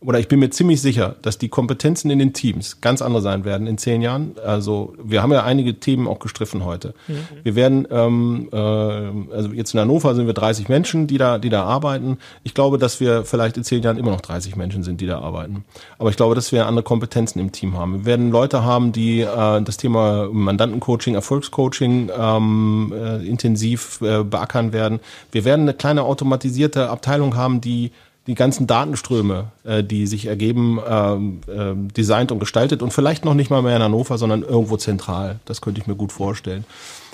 [0.00, 3.44] oder ich bin mir ziemlich sicher, dass die Kompetenzen in den Teams ganz andere sein
[3.44, 4.36] werden in zehn Jahren.
[4.44, 6.94] Also wir haben ja einige Themen auch gestriffen heute.
[7.08, 7.14] Mhm.
[7.42, 11.48] Wir werden, ähm, äh, also jetzt in Hannover sind wir 30 Menschen, die da, die
[11.48, 12.18] da arbeiten.
[12.44, 15.20] Ich glaube, dass wir vielleicht in zehn Jahren immer noch 30 Menschen sind, die da
[15.20, 15.64] arbeiten.
[15.98, 18.00] Aber ich glaube, dass wir andere Kompetenzen im Team haben.
[18.00, 24.72] Wir werden Leute haben, die äh, das Thema Mandantencoaching, Erfolgscoaching ähm, äh, intensiv äh, beackern
[24.72, 25.00] werden.
[25.32, 27.92] Wir werden eine kleine automatisierte Abteilung haben, die
[28.26, 33.34] die ganzen Datenströme, äh, die sich ergeben, ähm, äh, designt und gestaltet und vielleicht noch
[33.34, 35.38] nicht mal mehr in Hannover, sondern irgendwo zentral.
[35.44, 36.64] Das könnte ich mir gut vorstellen.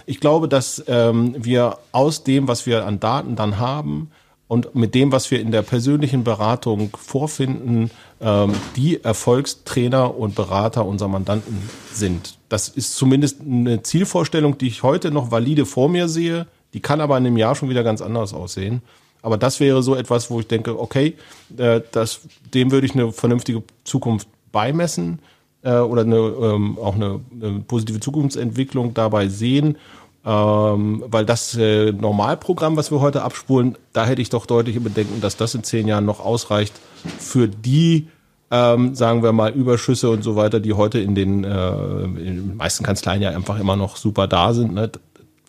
[0.07, 4.11] Ich glaube, dass ähm, wir aus dem, was wir an Daten dann haben
[4.49, 7.91] und mit dem, was wir in der persönlichen Beratung vorfinden,
[8.21, 11.57] ähm, die Erfolgstrainer und Berater unserer Mandanten
[11.93, 12.37] sind.
[12.49, 16.47] Das ist zumindest eine Zielvorstellung, die ich heute noch valide vor mir sehe.
[16.75, 18.83] Die kann aber in einem Jahr schon wieder ganz anders aussehen.
[19.23, 21.17] Aber das wäre so etwas, wo ich denke, okay,
[21.57, 22.21] äh, das,
[22.53, 25.21] dem würde ich eine vernünftige Zukunft beimessen
[25.63, 29.77] äh, oder eine, ähm, auch eine, eine positive Zukunftsentwicklung dabei sehen.
[30.25, 35.21] Ähm, weil das äh, Normalprogramm, was wir heute abspulen, da hätte ich doch deutliche Bedenken,
[35.21, 36.75] dass das in zehn Jahren noch ausreicht
[37.19, 38.07] für die,
[38.53, 42.57] ähm, sagen wir mal, Überschüsse und so weiter, die heute in den, äh, in den
[42.57, 44.75] meisten Kanzleien ja einfach immer noch super da sind.
[44.75, 44.93] Ne?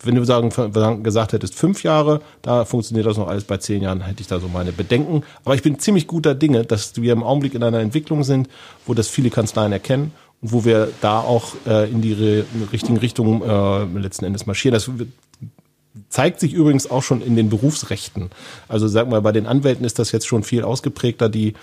[0.06, 0.50] Wenn du sagen,
[1.02, 4.40] gesagt hättest, fünf Jahre, da funktioniert das noch alles, bei zehn Jahren hätte ich da
[4.40, 5.22] so meine Bedenken.
[5.44, 8.48] Aber ich bin ziemlich guter Dinge, dass wir im Augenblick in einer Entwicklung sind,
[8.86, 13.42] wo das viele Kanzleien erkennen und wo wir da auch äh, in die richtigen Richtungen
[13.42, 14.74] äh, letzten Endes marschieren.
[14.74, 14.90] Das
[16.08, 18.30] zeigt sich übrigens auch schon in den Berufsrechten.
[18.68, 21.28] Also sag mal, bei den Anwälten ist das jetzt schon viel ausgeprägter.
[21.28, 21.54] Die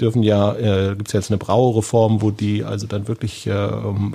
[0.00, 3.68] dürfen ja, äh, gibt jetzt eine Brauereform, wo die also dann wirklich äh,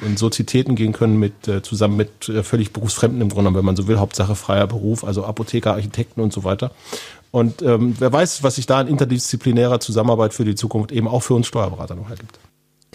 [0.06, 3.76] in Sozietäten gehen können mit äh, zusammen mit äh, völlig Berufsfremden im Grunde, wenn man
[3.76, 6.72] so will, Hauptsache freier Beruf, also Apotheker, Architekten und so weiter.
[7.32, 11.22] Und ähm, wer weiß, was sich da in interdisziplinärer Zusammenarbeit für die Zukunft eben auch
[11.22, 12.40] für uns Steuerberater noch ergibt.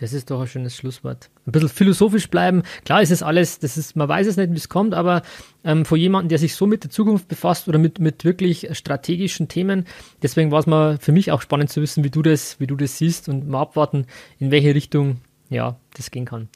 [0.00, 1.28] Das ist doch ein schönes Schlusswort.
[1.46, 2.62] Ein bisschen philosophisch bleiben.
[2.86, 5.20] Klar ist es alles, das ist, man weiß es nicht, wie es kommt, aber
[5.62, 9.48] ähm, vor jemandem, der sich so mit der Zukunft befasst oder mit, mit wirklich strategischen
[9.48, 9.84] Themen,
[10.22, 12.76] deswegen war es mal für mich auch spannend zu wissen, wie du das, wie du
[12.76, 14.06] das siehst und mal abwarten,
[14.38, 15.18] in welche Richtung
[15.50, 16.48] ja, das gehen kann.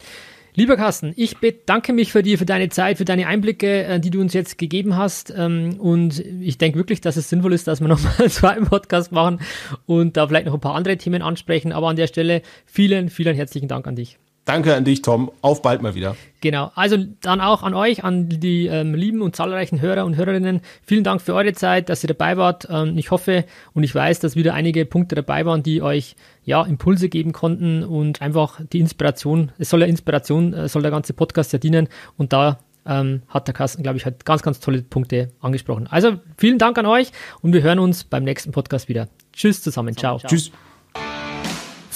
[0.56, 4.10] Lieber Carsten, ich bedanke mich für dir, für deine Zeit, für deine Einblicke, äh, die
[4.10, 5.34] du uns jetzt gegeben hast.
[5.36, 9.40] Ähm, und ich denke wirklich, dass es sinnvoll ist, dass wir nochmal einen Podcast machen
[9.86, 11.72] und da vielleicht noch ein paar andere Themen ansprechen.
[11.72, 14.18] Aber an der Stelle vielen, vielen herzlichen Dank an dich.
[14.44, 15.30] Danke an dich, Tom.
[15.40, 16.16] Auf bald mal wieder.
[16.42, 16.70] Genau.
[16.74, 20.60] Also dann auch an euch, an die ähm, lieben und zahlreichen Hörer und Hörerinnen.
[20.82, 22.68] Vielen Dank für eure Zeit, dass ihr dabei wart.
[22.68, 26.14] Ähm, ich hoffe und ich weiß, dass wieder einige Punkte dabei waren, die euch
[26.44, 29.50] ja Impulse geben konnten und einfach die Inspiration.
[29.58, 31.88] Es soll ja Inspiration, äh, soll der ganze Podcast ja dienen.
[32.18, 35.86] Und da ähm, hat der Carsten, glaube ich, halt ganz, ganz tolle Punkte angesprochen.
[35.86, 39.08] Also vielen Dank an euch und wir hören uns beim nächsten Podcast wieder.
[39.32, 39.96] Tschüss zusammen.
[39.96, 40.18] Ciao.
[40.18, 40.28] Ciao.
[40.28, 40.52] Tschüss.